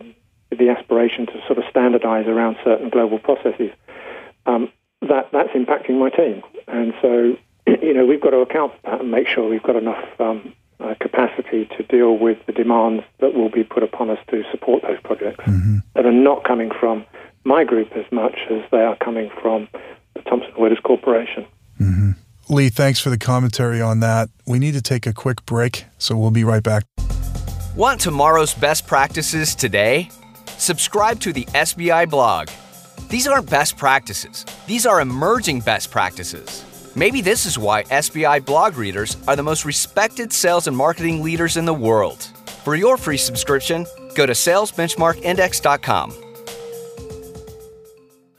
the 0.52 0.70
aspiration 0.70 1.26
to 1.28 1.42
sort 1.48 1.58
of 1.58 1.66
standardize 1.70 2.28
around 2.28 2.58
certain 2.64 2.90
global 2.90 3.20
processes. 3.20 3.72
Um, 4.46 4.72
that 5.08 5.30
that's 5.32 5.50
impacting 5.50 6.00
my 6.00 6.10
team, 6.10 6.44
and 6.68 6.94
so 7.02 7.38
you 7.82 7.94
know 7.94 8.06
we've 8.06 8.22
got 8.22 8.32
to 8.32 8.40
account 8.40 8.74
for 8.74 8.92
that 8.92 9.02
and 9.02 9.12
make 9.12 9.28
sure 9.28 9.50
we've 9.50 9.64
got 9.64 9.76
enough 9.76 10.04
um, 10.20 10.54
uh, 10.80 10.94
capacity 11.00 11.66
to 11.78 11.84
deal 11.84 12.18
with 12.18 12.38
the 12.46 12.52
demands 12.52 13.04
that 13.20 13.34
will 13.34 13.50
be 13.50 13.64
put 13.64 13.84
upon 13.84 14.10
us 14.10 14.20
to 14.30 14.44
support 14.52 14.84
those 14.84 15.00
projects 15.04 15.44
mm-hmm. 15.46 15.78
that 15.94 16.06
are 16.06 16.12
not 16.12 16.44
coming 16.44 16.72
from 16.80 17.06
my 17.44 17.64
group 17.64 17.92
as 17.94 18.06
much 18.12 18.38
as 18.50 18.62
they 18.72 18.82
are 18.82 18.98
coming 18.98 19.30
from 19.42 19.68
the 20.16 20.22
Thomson 20.22 20.52
Reuters 20.52 20.82
Corporation. 20.84 21.46
Mm-hmm. 21.80 22.12
Lee, 22.50 22.70
thanks 22.70 23.00
for 23.00 23.10
the 23.10 23.18
commentary 23.18 23.82
on 23.82 24.02
that. 24.02 24.30
We 24.46 24.60
need 24.60 24.74
to 24.74 24.82
take 24.82 25.08
a 25.08 25.14
quick 25.14 25.46
break, 25.46 25.86
so 25.98 26.16
we'll 26.18 26.32
be 26.32 26.44
right 26.44 26.64
back. 26.64 26.84
Want 27.76 28.00
tomorrow's 28.00 28.54
best 28.54 28.88
practices 28.88 29.56
today? 29.56 30.10
Subscribe 30.58 31.20
to 31.22 31.34
the 31.34 31.46
SBI 31.46 32.10
blog. 32.10 32.50
These 33.16 33.28
aren't 33.28 33.50
best 33.50 33.78
practices, 33.78 34.46
these 34.68 34.86
are 34.86 35.00
emerging 35.00 35.62
best 35.62 35.90
practices. 35.90 36.66
Maybe 36.98 37.22
this 37.22 37.46
is 37.46 37.58
why 37.58 37.84
SBI 37.84 38.44
blog 38.44 38.76
readers 38.76 39.16
are 39.26 39.38
the 39.38 39.42
most 39.42 39.64
respected 39.64 40.34
sales 40.34 40.68
and 40.68 40.76
marketing 40.76 41.24
leaders 41.24 41.56
in 41.56 41.64
the 41.64 41.74
world. 41.74 42.24
For 42.66 42.76
your 42.76 42.98
free 42.98 43.16
subscription, 43.16 43.86
go 44.16 44.26
to 44.26 44.34
salesbenchmarkindex.com. 44.34 46.14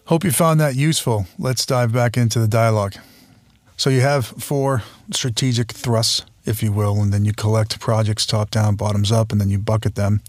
Hope 0.08 0.24
you 0.24 0.30
found 0.30 0.60
that 0.60 0.76
useful. 0.76 1.26
Let's 1.38 1.64
dive 1.64 1.94
back 1.94 2.18
into 2.18 2.38
the 2.38 2.46
dialogue. 2.46 2.96
So, 3.78 3.88
you 3.88 4.02
have 4.02 4.26
four 4.26 4.82
strategic 5.10 5.72
thrusts, 5.72 6.22
if 6.44 6.62
you 6.62 6.70
will, 6.70 7.00
and 7.00 7.14
then 7.14 7.24
you 7.24 7.32
collect 7.32 7.80
projects 7.80 8.26
top 8.26 8.50
down, 8.50 8.76
bottoms 8.76 9.10
up, 9.10 9.32
and 9.32 9.40
then 9.40 9.48
you 9.48 9.58
bucket 9.58 9.94
them 9.94 10.20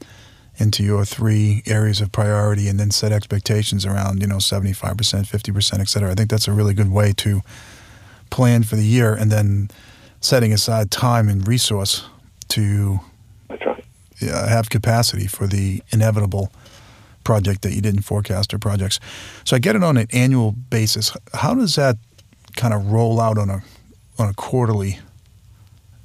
into 0.58 0.84
your 0.84 1.06
three 1.06 1.62
areas 1.66 2.02
of 2.02 2.12
priority 2.12 2.68
and 2.68 2.80
then 2.80 2.92
set 2.92 3.12
expectations 3.12 3.86
around, 3.86 4.22
you 4.22 4.28
know, 4.28 4.38
75%, 4.38 4.96
50%, 4.96 5.80
et 5.80 5.88
cetera. 5.88 6.12
I 6.12 6.16
think 6.16 6.30
that's 6.30 6.48
a 6.48 6.52
really 6.52 6.74
good 6.74 6.92
way 6.92 7.14
to 7.18 7.42
plan 8.30 8.64
for 8.64 8.76
the 8.76 8.84
year 8.84 9.14
and 9.14 9.32
then 9.32 9.70
setting 10.20 10.52
aside 10.52 10.92
time 10.92 11.30
and 11.30 11.48
resource 11.48 12.06
to 12.50 13.00
right. 13.50 13.86
have 14.22 14.70
capacity 14.70 15.28
for 15.28 15.48
the 15.48 15.82
inevitable 15.92 16.52
project 17.24 17.62
that 17.62 17.74
you 17.74 17.82
didn't 17.82 18.02
forecast 18.02 18.54
or 18.54 18.58
projects. 18.58 19.00
So 19.44 19.56
I 19.56 19.60
get 19.60 19.76
it 19.76 19.84
on 19.84 19.98
an 19.98 20.08
annual 20.12 20.54
basis. 20.54 21.16
How 21.34 21.54
does 21.54 21.76
that 21.76 21.98
kind 22.56 22.74
of 22.74 22.92
roll 22.92 23.20
out 23.20 23.38
on 23.38 23.50
a 23.50 23.62
on 24.20 24.30
a 24.30 24.34
quarterly 24.34 25.00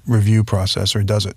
review 0.07 0.45
process, 0.45 0.95
or 0.95 1.03
does 1.03 1.25
it? 1.25 1.37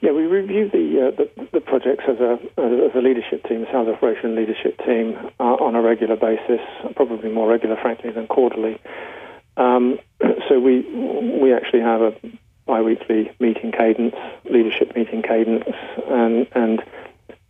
Yeah, 0.00 0.12
we 0.12 0.24
review 0.24 0.68
the 0.70 1.08
uh, 1.08 1.10
the, 1.16 1.30
the, 1.36 1.39
projects 1.80 2.04
as 2.08 2.20
a 2.20 2.38
as 2.60 2.94
a 2.94 3.00
leadership 3.00 3.46
team, 3.48 3.62
a 3.62 3.66
sales 3.66 3.88
operation 3.88 4.34
leadership 4.34 4.78
team, 4.84 5.16
uh, 5.38 5.42
on 5.42 5.74
a 5.74 5.82
regular 5.82 6.16
basis. 6.16 6.60
Probably 6.94 7.30
more 7.30 7.48
regular, 7.48 7.76
frankly, 7.76 8.10
than 8.10 8.26
quarterly. 8.26 8.78
Um, 9.56 9.98
so 10.48 10.60
we 10.60 10.80
we 11.42 11.52
actually 11.54 11.80
have 11.80 12.00
a 12.00 12.14
biweekly 12.66 13.30
meeting 13.40 13.72
cadence, 13.72 14.14
leadership 14.44 14.94
meeting 14.94 15.22
cadence, 15.22 15.64
and 16.08 16.46
and 16.52 16.82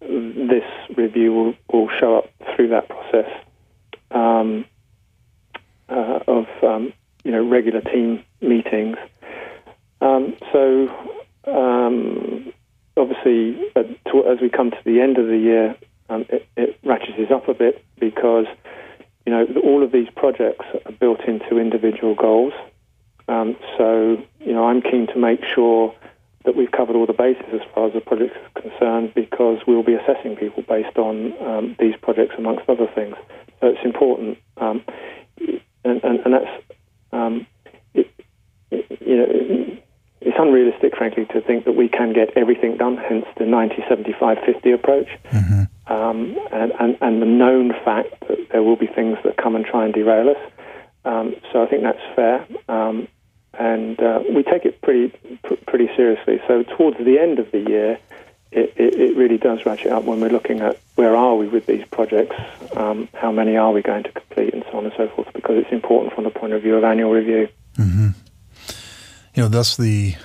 this 0.00 0.64
review 0.96 1.32
will, 1.32 1.54
will 1.72 1.88
show 1.98 2.16
up 2.16 2.30
through 2.54 2.68
that 2.68 2.88
process 2.88 3.30
um, 4.10 4.64
uh, 5.88 6.20
of 6.26 6.46
um, 6.62 6.92
you 7.24 7.32
know 7.32 7.46
regular 7.46 7.80
team 7.80 8.24
meetings. 8.40 8.96
Um, 10.00 10.36
obviously, 12.96 13.58
as 13.76 14.40
we 14.40 14.50
come 14.50 14.70
to 14.70 14.78
the 14.84 15.00
end 15.00 15.18
of 15.18 15.26
the 15.26 15.38
year, 15.38 15.76
um, 16.08 16.26
it, 16.28 16.46
it 16.56 16.78
ratchets 16.84 17.30
up 17.30 17.48
a 17.48 17.54
bit 17.54 17.84
because 17.98 18.46
you 19.26 19.32
know, 19.32 19.46
all 19.62 19.82
of 19.82 19.92
these 19.92 20.08
projects 20.16 20.64
are 20.86 20.92
built 20.92 21.20
into 21.26 21.58
individual 21.58 22.14
goals. 22.14 22.52
Um, 23.28 23.56
so, 23.76 24.22
you 24.40 24.52
know, 24.52 24.66
I'm 24.66 24.82
keen 24.82 25.06
to 25.08 25.18
make 25.18 25.44
sure 25.44 25.94
that 26.44 26.56
we've 26.56 26.70
covered 26.70 26.96
all 26.96 27.06
the 27.06 27.12
bases 27.12 27.44
as 27.52 27.60
far 27.74 27.86
as 27.86 27.92
the 27.92 28.00
project 28.00 28.34
is 28.34 28.62
concerned 28.62 29.12
because 29.14 29.60
we'll 29.66 29.82
be 29.82 29.94
assessing 29.94 30.36
people 30.36 30.62
based 30.66 30.96
on 30.96 31.34
um, 31.46 31.76
these 31.78 31.94
projects 32.00 32.34
amongst 32.38 32.68
other 32.68 32.88
things. 32.94 33.14
So 33.60 33.68
it's 33.68 33.84
important. 33.84 34.38
Um, 34.56 34.82
and, 35.84 36.02
and, 36.02 36.20
and, 36.20 36.34
that's, 36.34 36.64
um, 37.12 37.46
it, 37.94 38.10
it, 38.70 39.00
you 39.00 39.16
know, 39.16 39.78
it's 40.20 40.36
unrealistic, 40.38 40.96
frankly, 40.96 41.26
to 41.26 41.40
think 41.40 41.64
that 41.64 41.72
we 41.72 41.88
can 41.88 42.12
get 42.12 42.36
everything 42.36 42.76
done, 42.76 42.96
hence 42.96 43.26
the 43.36 43.46
90 43.46 43.84
75 43.88 44.38
50 44.44 44.72
approach. 44.72 45.08
Mm-hmm 45.30 45.62
um, 45.90 46.38
and, 46.52 46.72
and, 46.78 46.96
and, 47.00 47.20
the 47.20 47.26
known 47.26 47.72
fact 47.84 48.14
that 48.28 48.48
there 48.52 48.62
will 48.62 48.76
be 48.76 48.86
things 48.86 49.18
that 49.24 49.36
come 49.36 49.56
and 49.56 49.64
try 49.64 49.84
and 49.84 49.92
derail 49.92 50.30
us. 50.30 50.52
Um, 51.04 51.34
so 51.52 51.62
I 51.62 51.66
think 51.66 51.82
that's 51.82 52.14
fair, 52.14 52.46
um, 52.68 53.08
and 53.58 54.00
uh, 54.00 54.22
we 54.32 54.44
take 54.44 54.64
it 54.64 54.80
pretty 54.82 55.08
pr- 55.42 55.54
pretty 55.66 55.88
seriously. 55.96 56.40
So 56.46 56.62
towards 56.62 56.98
the 56.98 57.18
end 57.18 57.40
of 57.40 57.50
the 57.50 57.58
year, 57.58 57.98
it, 58.52 58.72
it, 58.76 58.94
it, 58.94 59.16
really 59.16 59.38
does 59.38 59.66
ratchet 59.66 59.90
up 59.90 60.04
when 60.04 60.20
we're 60.20 60.28
looking 60.28 60.60
at 60.60 60.78
where 60.94 61.16
are 61.16 61.34
we 61.36 61.48
with 61.48 61.66
these 61.66 61.84
projects, 61.90 62.36
um, 62.76 63.08
how 63.14 63.32
many 63.32 63.56
are 63.56 63.72
we 63.72 63.82
going 63.82 64.04
to 64.04 64.12
complete, 64.12 64.54
and 64.54 64.62
so 64.70 64.78
on 64.78 64.84
and 64.84 64.94
so 64.96 65.08
forth, 65.08 65.32
because 65.32 65.56
it's 65.56 65.72
important 65.72 66.14
from 66.14 66.24
the 66.24 66.30
point 66.30 66.52
of 66.52 66.62
view 66.62 66.76
of 66.76 66.84
annual 66.84 67.10
review. 67.10 67.48
Mm-hmm. 67.78 68.09
You 69.40 69.46
know, 69.46 69.52
thus 69.52 69.74
the 69.74 70.16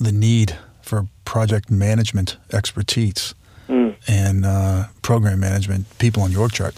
the 0.00 0.10
need 0.10 0.56
for 0.80 1.06
project 1.26 1.70
management 1.70 2.38
expertise 2.50 3.34
mm. 3.68 3.94
and 4.08 4.46
uh, 4.46 4.84
program 5.02 5.40
management 5.40 5.84
people 5.98 6.22
on 6.22 6.32
your 6.32 6.48
chart. 6.48 6.74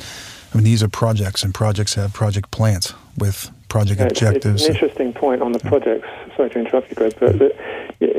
I 0.52 0.56
mean, 0.56 0.64
these 0.64 0.82
are 0.82 0.88
projects, 0.88 1.44
and 1.44 1.54
projects 1.54 1.94
have 1.94 2.12
project 2.12 2.50
plans 2.50 2.92
with 3.16 3.52
project 3.68 4.00
yeah, 4.00 4.08
objectives. 4.08 4.62
It's 4.62 4.68
an 4.68 4.74
interesting 4.74 5.12
point 5.12 5.42
on 5.42 5.52
the 5.52 5.60
projects. 5.60 6.08
Sorry 6.36 6.50
to 6.50 6.58
interrupt 6.58 6.90
you, 6.90 6.96
Greg, 6.96 7.14
but 7.20 7.38
the, 7.38 7.54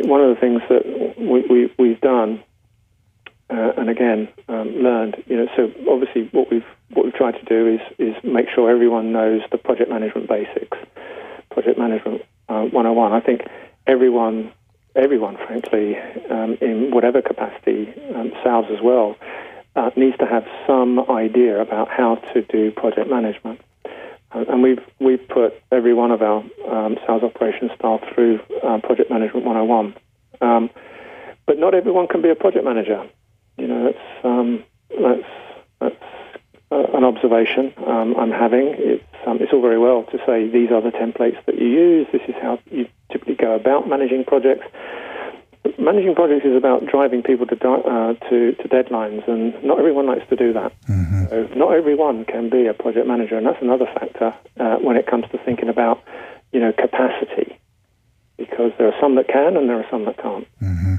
one 0.05 0.21
of 0.21 0.33
the 0.33 0.39
things 0.39 0.61
that 0.69 0.85
we, 1.17 1.69
we, 1.77 1.89
have 1.89 1.99
done, 1.99 2.41
uh, 3.49 3.73
and 3.75 3.89
again 3.89 4.29
um, 4.47 4.69
learned, 4.77 5.21
you 5.25 5.35
know, 5.35 5.47
so 5.57 5.69
obviously 5.91 6.29
what 6.31 6.49
we've 6.49 6.63
what 6.91 7.03
we've 7.03 7.15
tried 7.15 7.33
to 7.33 7.43
do 7.43 7.67
is 7.67 7.81
is 7.99 8.15
make 8.23 8.47
sure 8.47 8.69
everyone 8.69 9.11
knows 9.11 9.41
the 9.51 9.57
project 9.57 9.89
management 9.89 10.29
basics, 10.29 10.77
project 11.51 11.77
management 11.77 12.21
uh, 12.49 12.63
101. 12.63 13.11
I 13.13 13.19
think 13.19 13.41
everyone 13.85 14.51
everyone, 14.95 15.37
frankly, 15.37 15.95
um, 16.29 16.57
in 16.59 16.89
whatever 16.91 17.21
capacity, 17.21 17.93
um, 18.15 18.31
sales 18.43 18.65
as 18.71 18.81
well, 18.81 19.15
uh, 19.75 19.91
needs 19.95 20.17
to 20.17 20.25
have 20.25 20.43
some 20.65 20.99
idea 21.09 21.61
about 21.61 21.87
how 21.87 22.15
to 22.33 22.41
do 22.41 22.71
project 22.71 23.09
management. 23.09 23.61
Uh, 24.31 24.43
and 24.49 24.63
we've 24.63 24.83
we've 24.99 25.25
put 25.29 25.53
every 25.71 25.93
one 25.93 26.11
of 26.11 26.21
our 26.21 26.43
um, 26.69 26.97
sales 27.05 27.23
operations 27.23 27.71
staff 27.75 28.01
through 28.13 28.39
uh, 28.63 28.79
Project 28.79 29.09
Management 29.09 29.45
101. 29.45 29.95
Um, 30.41 30.69
but 31.45 31.57
not 31.57 31.73
everyone 31.73 32.07
can 32.07 32.21
be 32.21 32.29
a 32.29 32.35
project 32.35 32.65
manager. 32.65 33.07
You 33.57 33.67
know, 33.67 33.85
that's 33.85 34.25
um, 34.25 34.63
that's 34.89 35.29
that's 35.79 35.95
uh, 36.71 36.83
an 36.93 37.03
observation 37.03 37.73
um, 37.85 38.15
I'm 38.17 38.31
having. 38.31 38.75
It's 38.77 39.03
um, 39.25 39.37
it's 39.41 39.51
all 39.53 39.61
very 39.61 39.79
well 39.79 40.03
to 40.11 40.17
say 40.25 40.47
these 40.47 40.71
are 40.71 40.81
the 40.81 40.91
templates 40.91 41.43
that 41.45 41.55
you 41.59 41.67
use. 41.67 42.07
This 42.11 42.21
is 42.27 42.35
how 42.41 42.59
you 42.71 42.87
typically 43.11 43.35
go 43.35 43.55
about 43.55 43.87
managing 43.87 44.23
projects. 44.25 44.65
Managing 45.77 46.15
projects 46.15 46.45
is 46.45 46.55
about 46.55 46.85
driving 46.85 47.23
people 47.23 47.45
to, 47.45 47.55
uh, 47.55 48.13
to, 48.29 48.53
to 48.53 48.69
deadlines, 48.69 49.27
and 49.27 49.61
not 49.63 49.79
everyone 49.79 50.05
likes 50.07 50.27
to 50.29 50.35
do 50.35 50.53
that. 50.53 50.71
Mm-hmm. 50.87 51.25
So 51.29 51.49
not 51.55 51.73
everyone 51.73 52.23
can 52.23 52.49
be 52.49 52.67
a 52.67 52.73
project 52.73 53.05
manager, 53.05 53.37
and 53.37 53.45
that's 53.45 53.61
another 53.61 53.85
factor 53.85 54.33
uh, 54.59 54.77
when 54.77 54.95
it 54.95 55.07
comes 55.07 55.25
to 55.31 55.37
thinking 55.39 55.67
about, 55.67 56.01
you 56.53 56.61
know, 56.61 56.71
capacity, 56.71 57.59
because 58.37 58.71
there 58.77 58.87
are 58.87 58.95
some 59.01 59.15
that 59.15 59.27
can 59.27 59.57
and 59.57 59.67
there 59.67 59.77
are 59.77 59.85
some 59.91 60.05
that 60.05 60.17
can't. 60.17 60.47
Mm-hmm. 60.61 60.95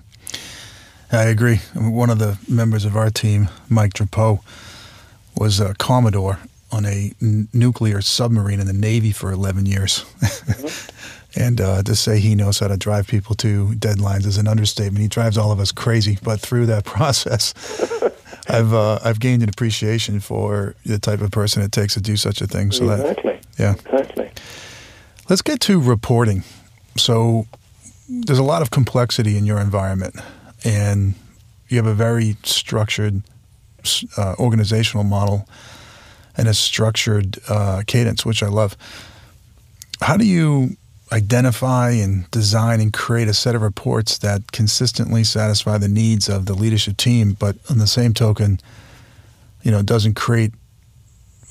I 1.12 1.22
agree. 1.24 1.60
One 1.74 2.10
of 2.10 2.18
the 2.18 2.38
members 2.46 2.84
of 2.84 2.94
our 2.94 3.08
team, 3.08 3.48
Mike 3.70 3.94
Drapeau, 3.94 4.40
was 5.38 5.60
a 5.60 5.74
Commodore 5.74 6.38
on 6.70 6.84
a 6.84 7.12
n- 7.22 7.48
nuclear 7.52 8.00
submarine 8.00 8.60
in 8.60 8.66
the 8.66 8.72
Navy 8.72 9.12
for 9.12 9.32
11 9.32 9.66
years. 9.66 10.04
Mm-hmm. 10.20 10.94
And 11.36 11.60
uh, 11.60 11.82
to 11.82 11.94
say 11.94 12.18
he 12.18 12.34
knows 12.34 12.58
how 12.58 12.68
to 12.68 12.76
drive 12.76 13.06
people 13.06 13.34
to 13.36 13.68
deadlines 13.76 14.26
is 14.26 14.38
an 14.38 14.48
understatement. 14.48 15.02
He 15.02 15.08
drives 15.08 15.36
all 15.36 15.52
of 15.52 15.60
us 15.60 15.70
crazy. 15.70 16.18
But 16.22 16.40
through 16.40 16.66
that 16.66 16.84
process, 16.96 17.54
I've 18.48 18.72
uh, 18.72 18.98
I've 19.04 19.20
gained 19.20 19.42
an 19.42 19.48
appreciation 19.48 20.20
for 20.20 20.74
the 20.84 20.98
type 20.98 21.20
of 21.20 21.30
person 21.30 21.62
it 21.62 21.70
takes 21.70 21.94
to 21.94 22.00
do 22.00 22.16
such 22.16 22.40
a 22.40 22.46
thing. 22.46 22.72
So 22.72 22.90
exactly. 22.90 23.32
That, 23.32 23.46
yeah. 23.58 23.72
Exactly. 23.74 24.30
Let's 25.28 25.42
get 25.42 25.60
to 25.60 25.78
reporting. 25.78 26.44
So 26.96 27.46
there's 28.08 28.38
a 28.38 28.44
lot 28.44 28.62
of 28.62 28.70
complexity 28.70 29.36
in 29.36 29.44
your 29.44 29.60
environment, 29.60 30.16
and 30.64 31.14
you 31.68 31.76
have 31.76 31.86
a 31.86 31.94
very 31.94 32.36
structured 32.42 33.22
uh, 34.16 34.34
organizational 34.38 35.04
model 35.04 35.48
and 36.36 36.48
a 36.48 36.54
structured 36.54 37.38
uh, 37.48 37.82
cadence, 37.86 38.24
which 38.24 38.42
I 38.42 38.48
love. 38.48 38.76
How 40.00 40.16
do 40.16 40.24
you 40.24 40.76
identify 41.10 41.90
and 41.90 42.30
design 42.30 42.80
and 42.80 42.92
create 42.92 43.28
a 43.28 43.34
set 43.34 43.54
of 43.54 43.62
reports 43.62 44.18
that 44.18 44.52
consistently 44.52 45.24
satisfy 45.24 45.78
the 45.78 45.88
needs 45.88 46.28
of 46.28 46.46
the 46.46 46.54
leadership 46.54 46.96
team, 46.96 47.32
but 47.32 47.56
on 47.70 47.78
the 47.78 47.86
same 47.86 48.14
token, 48.14 48.60
you 49.62 49.70
know, 49.70 49.82
doesn't 49.82 50.14
create 50.14 50.52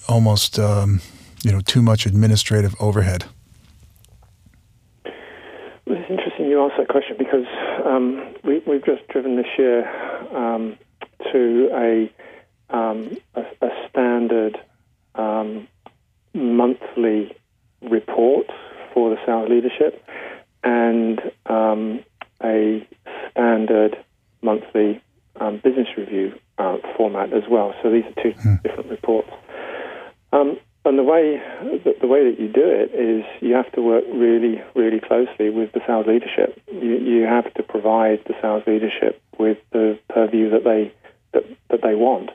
almost 0.08 0.58
um, 0.58 1.02
you 1.44 1.52
know 1.52 1.62
too 1.62 1.82
much 1.82 2.06
administrative 2.06 2.76
overhead? 2.80 3.26
It's 5.86 6.10
interesting 6.10 6.46
you 6.48 6.62
ask 6.64 6.78
that 6.78 6.90
question 6.90 7.16
because 7.18 7.46
um, 7.86 8.36
we, 8.44 8.62
have 8.68 8.86
just 8.86 9.08
driven 9.08 9.38
this 9.38 9.48
year 9.58 9.88
um, 10.36 10.78
to 11.32 11.70
a, 11.74 12.76
um, 12.76 13.18
a, 13.36 13.42
a 13.62 13.70
standard 13.90 14.58
um, 15.16 15.68
monthly 16.34 17.36
report 17.82 18.48
for 18.94 19.10
the 19.10 19.18
sales 19.26 19.50
leadership 19.50 20.04
and 20.64 21.22
um, 21.46 22.04
a 22.44 22.88
standard 23.32 23.98
monthly 24.42 25.02
um, 25.40 25.62
business 25.64 25.88
review 25.98 26.34
uh, 26.58 26.78
format 26.96 27.34
as 27.34 27.44
well. 27.50 27.74
So 27.82 27.92
these 27.92 28.04
are 28.06 28.24
two 28.24 28.32
hmm. 28.32 28.56
different 28.64 28.90
reports. 28.90 29.30
Um, 30.34 30.58
and 30.86 30.98
the 30.98 31.04
way 31.04 31.42
the, 31.84 31.96
the, 32.00 32.08
way 32.08 32.32
that 32.32 32.40
you 32.40 32.48
do 32.48 32.64
it 32.64 32.96
is 32.96 33.26
you 33.42 33.54
have 33.56 33.70
to 33.74 33.82
work 33.82 34.06
really, 34.14 34.62
really 34.74 35.02
closely 35.02 35.50
with 35.50 35.74
the 35.74 35.82
sales 35.86 36.08
leadership. 36.08 36.62
You, 36.72 36.96
you 36.98 37.24
have 37.24 37.54
to 37.56 37.64
provide 37.64 38.24
the 38.26 38.34
sales 38.42 38.64
leadership 38.66 39.22
with 39.38 39.58
the 39.72 40.00
purview 40.10 40.50
that 40.52 40.64
they 40.64 40.94
that, 41.34 41.44
that 41.70 41.82
they 41.82 41.96
want. 41.96 42.32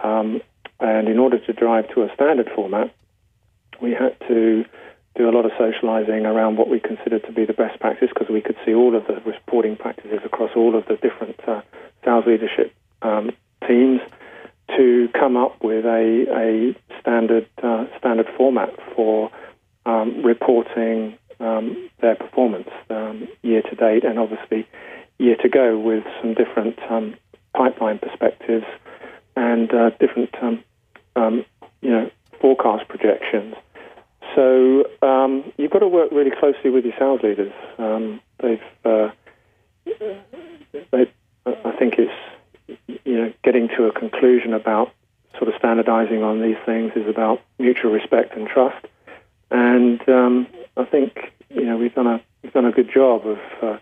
Um, 0.00 0.40
and 0.80 1.08
in 1.08 1.18
order 1.18 1.38
to 1.38 1.52
drive 1.52 1.88
to 1.94 2.02
a 2.02 2.14
standard 2.14 2.50
format, 2.54 2.92
we 3.80 3.92
had 3.92 4.18
to 4.28 4.64
do 5.16 5.28
a 5.28 5.32
lot 5.32 5.44
of 5.44 5.52
socializing 5.58 6.24
around 6.24 6.56
what 6.56 6.68
we 6.68 6.80
considered 6.80 7.24
to 7.24 7.32
be 7.32 7.44
the 7.44 7.52
best 7.52 7.78
practice 7.80 8.08
because 8.08 8.28
we 8.30 8.40
could 8.40 8.56
see 8.64 8.74
all 8.74 8.96
of 8.96 9.06
the 9.06 9.20
reporting 9.26 9.76
practices 9.76 10.20
across 10.24 10.50
all 10.56 10.76
of 10.76 10.86
the 10.86 10.96
different 10.96 11.38
uh, 11.46 11.60
sales 12.04 12.24
leadership 12.26 12.74
um, 13.02 13.30
teams 13.68 14.00
to 14.76 15.08
come 15.12 15.36
up 15.36 15.62
with 15.62 15.84
a, 15.84 16.26
a 16.34 17.00
standard 17.00 17.46
uh, 17.62 17.84
standard 17.98 18.26
format 18.36 18.70
for 18.96 19.30
um, 19.84 20.22
reporting 20.24 21.18
um, 21.40 21.90
their 22.00 22.14
performance 22.14 22.68
um, 22.88 23.28
year 23.42 23.62
to 23.62 23.74
date 23.74 24.04
and 24.04 24.18
obviously 24.18 24.66
year 25.18 25.36
to 25.42 25.48
go 25.48 25.78
with 25.78 26.04
some 26.20 26.34
different 26.34 26.78
um, 26.88 27.14
pipeline 27.54 27.98
perspectives 27.98 28.66
and 29.36 29.72
uh, 29.72 29.90
different 30.00 30.30
um, 30.42 30.64
um, 31.16 31.44
you 31.80 31.90
know 31.90 32.10
forecast 32.40 32.88
projections. 32.88 33.54
So 34.34 34.84
you've 35.58 35.70
got 35.70 35.80
to 35.80 35.88
work 35.88 36.10
really 36.10 36.30
closely 36.30 36.70
with 36.70 36.84
your 36.84 36.94
sales 36.98 37.20
leaders. 37.22 37.52
they've 38.40 38.60
uh, 38.84 39.10
they, 40.90 41.10
I 41.46 41.72
think 41.78 41.94
it's 41.98 42.32
you 43.04 43.18
know, 43.18 43.32
getting 43.44 43.68
to 43.76 43.86
a 43.86 43.92
conclusion 43.92 44.54
about 44.54 44.92
sort 45.38 45.48
of 45.48 45.54
standardizing 45.58 46.22
on 46.22 46.42
these 46.42 46.56
things 46.64 46.92
is 46.94 47.08
about 47.08 47.40
mutual 47.58 47.90
respect 47.90 48.36
and 48.36 48.46
trust. 48.46 48.86
And 49.50 50.00
um, 50.08 50.46
I 50.76 50.84
think 50.84 51.32
you 51.50 51.64
know 51.64 51.76
we've 51.76 51.94
done 51.94 52.06
a 52.06 52.22
we've 52.42 52.52
done 52.52 52.64
a 52.64 52.72
good 52.72 52.90
job 52.92 53.26
of 53.26 53.38
uh, 53.62 53.78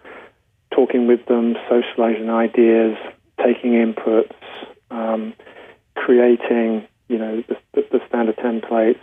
talking 0.73 1.07
with 1.07 1.27
them, 1.27 1.57
socializing 1.69 2.31
ideas, 2.31 2.97
taking 3.45 3.73
inputs, 3.73 4.35
um, 4.91 5.35
creating 5.95 6.87
you 7.09 7.19
know 7.19 7.43
the, 7.49 7.85
the, 7.91 8.01
standard 8.09 8.37
templates, 8.37 9.01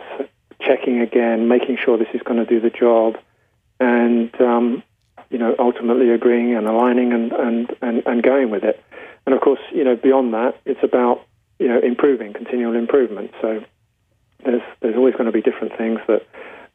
checking 0.60 1.00
again, 1.00 1.48
making 1.48 1.78
sure 1.82 1.98
this 1.98 2.08
is 2.14 2.22
going 2.22 2.38
to 2.38 2.46
do 2.46 2.60
the 2.60 2.70
job, 2.70 3.16
and 3.78 4.34
um, 4.40 4.82
you 5.30 5.38
know 5.38 5.54
ultimately 5.58 6.10
agreeing 6.10 6.54
and 6.54 6.66
aligning 6.66 7.12
and, 7.12 7.32
and, 7.32 7.76
and, 7.82 8.02
and 8.06 8.22
going 8.22 8.50
with 8.50 8.64
it. 8.64 8.82
And 9.26 9.34
of 9.34 9.42
course, 9.42 9.60
you 9.72 9.84
know, 9.84 9.94
beyond 9.94 10.32
that, 10.34 10.58
it's 10.64 10.82
about 10.82 11.26
you 11.58 11.68
know 11.68 11.78
improving, 11.80 12.32
continual 12.32 12.74
improvement. 12.74 13.32
So 13.40 13.62
there's 14.44 14.62
there's 14.80 14.96
always 14.96 15.14
going 15.14 15.26
to 15.26 15.32
be 15.32 15.42
different 15.42 15.76
things 15.76 16.00
that 16.08 16.26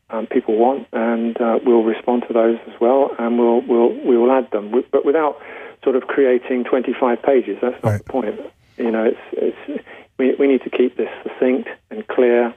um, 0.10 0.28
people 0.28 0.56
want, 0.56 0.88
and 0.94 1.40
uh, 1.42 1.60
we'll 1.66 1.84
respond 1.84 2.26
to 2.28 2.34
those 2.34 2.60
as 2.68 2.80
well, 2.80 3.10
and 3.18 3.40
we'll 3.40 3.62
we'll 3.62 3.90
we 4.06 4.18
will 4.18 4.32
add 4.32 4.52
them, 4.52 4.72
but 4.92 5.06
without 5.06 5.42
sort 5.84 5.96
of 5.96 6.04
creating 6.08 6.64
25 6.64 7.22
pages. 7.22 7.58
That's 7.62 7.82
not 7.84 7.90
right. 7.90 7.98
the 8.06 8.12
point. 8.12 8.40
You 8.78 8.92
know, 8.92 9.06
it's 9.06 9.20
it's 9.68 9.84
we 10.18 10.36
we 10.36 10.48
need 10.48 10.62
to 10.64 10.70
keep 10.70 10.98
this 10.98 11.10
succinct 11.24 11.70
and 11.90 12.08
clear. 12.08 12.54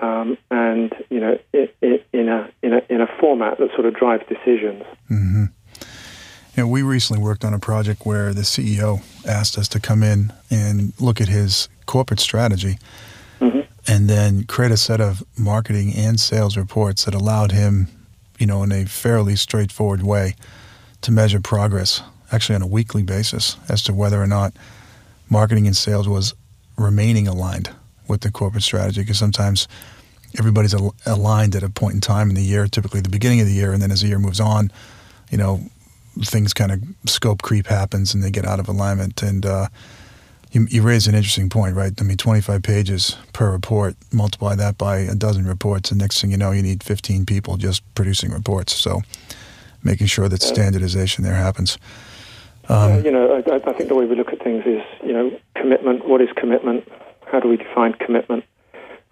Um, 0.00 0.36
and 0.50 0.92
you 1.08 1.20
know, 1.20 1.38
it, 1.52 1.74
it, 1.80 2.06
in 2.12 2.28
a 2.28 2.50
in 2.62 2.74
a 2.74 2.82
in 2.88 3.00
a 3.00 3.06
format 3.20 3.58
that 3.58 3.70
sort 3.74 3.86
of 3.86 3.94
drives 3.94 4.24
decisions. 4.28 4.82
Mm-hmm. 5.10 5.44
You 6.56 6.62
know, 6.62 6.68
we 6.68 6.82
recently 6.82 7.22
worked 7.22 7.44
on 7.44 7.52
a 7.52 7.58
project 7.58 8.04
where 8.04 8.32
the 8.32 8.42
CEO 8.42 9.02
asked 9.26 9.58
us 9.58 9.66
to 9.68 9.80
come 9.80 10.02
in 10.02 10.32
and 10.50 10.92
look 11.00 11.20
at 11.20 11.28
his 11.28 11.68
corporate 11.86 12.20
strategy 12.20 12.78
mm-hmm. 13.40 13.60
and 13.88 14.08
then 14.08 14.44
create 14.44 14.70
a 14.70 14.76
set 14.76 15.00
of 15.00 15.24
marketing 15.36 15.92
and 15.96 16.20
sales 16.20 16.56
reports 16.56 17.06
that 17.06 17.14
allowed 17.14 17.50
him, 17.50 17.88
you 18.38 18.46
know, 18.46 18.62
in 18.62 18.70
a 18.70 18.84
fairly 18.84 19.34
straightforward 19.34 20.02
way 20.02 20.36
to 21.00 21.10
measure 21.10 21.40
progress, 21.40 22.02
actually 22.32 22.56
on 22.56 22.62
a 22.62 22.66
weekly 22.66 23.02
basis, 23.02 23.56
as 23.68 23.82
to 23.82 23.94
whether 23.94 24.22
or 24.22 24.26
not 24.26 24.52
marketing 25.28 25.66
and 25.66 25.76
sales 25.76 26.08
was 26.08 26.34
remaining 26.76 27.28
aligned 27.28 27.70
with 28.08 28.20
the 28.22 28.30
corporate 28.30 28.62
strategy. 28.62 29.00
Because 29.00 29.18
sometimes 29.18 29.68
everybody's 30.38 30.74
al- 30.74 30.94
aligned 31.06 31.54
at 31.54 31.62
a 31.62 31.70
point 31.70 31.94
in 31.94 32.00
time 32.00 32.28
in 32.28 32.34
the 32.34 32.42
year, 32.42 32.66
typically 32.66 33.00
the 33.00 33.08
beginning 33.08 33.40
of 33.40 33.46
the 33.46 33.52
year, 33.52 33.72
and 33.72 33.80
then 33.80 33.90
as 33.90 34.02
the 34.02 34.08
year 34.08 34.18
moves 34.18 34.40
on, 34.40 34.70
you 35.30 35.38
know, 35.38 35.60
things 36.22 36.52
kind 36.52 36.72
of 36.72 36.82
scope 37.06 37.42
creep 37.42 37.66
happens 37.66 38.14
and 38.14 38.22
they 38.22 38.30
get 38.30 38.44
out 38.44 38.60
of 38.60 38.68
alignment. 38.68 39.22
And 39.22 39.44
uh, 39.44 39.68
you, 40.52 40.66
you 40.70 40.82
raise 40.82 41.06
an 41.06 41.14
interesting 41.14 41.50
point, 41.50 41.74
right? 41.74 41.92
I 42.00 42.04
mean, 42.04 42.16
25 42.16 42.62
pages 42.62 43.16
per 43.32 43.50
report, 43.50 43.96
multiply 44.12 44.54
that 44.54 44.78
by 44.78 44.98
a 44.98 45.14
dozen 45.14 45.46
reports, 45.46 45.90
and 45.90 46.00
next 46.00 46.20
thing 46.20 46.30
you 46.30 46.36
know, 46.36 46.52
you 46.52 46.62
need 46.62 46.82
15 46.82 47.26
people 47.26 47.56
just 47.56 47.82
producing 47.94 48.30
reports. 48.30 48.74
So 48.74 49.02
making 49.82 50.06
sure 50.06 50.28
that 50.28 50.42
standardization 50.42 51.24
there 51.24 51.34
happens. 51.34 51.78
Um, 52.68 52.92
uh, 52.92 52.96
you 52.98 53.10
know, 53.10 53.42
I, 53.46 53.56
I, 53.56 53.72
think 53.74 53.88
the 53.88 53.94
way 53.94 54.06
we 54.06 54.16
look 54.16 54.28
at 54.32 54.42
things 54.42 54.64
is, 54.66 54.82
you 55.04 55.12
know, 55.12 55.38
commitment. 55.54 56.08
What 56.08 56.20
is 56.20 56.28
commitment? 56.36 56.88
How 57.30 57.40
do 57.40 57.48
we 57.48 57.56
define 57.56 57.94
commitment 57.94 58.44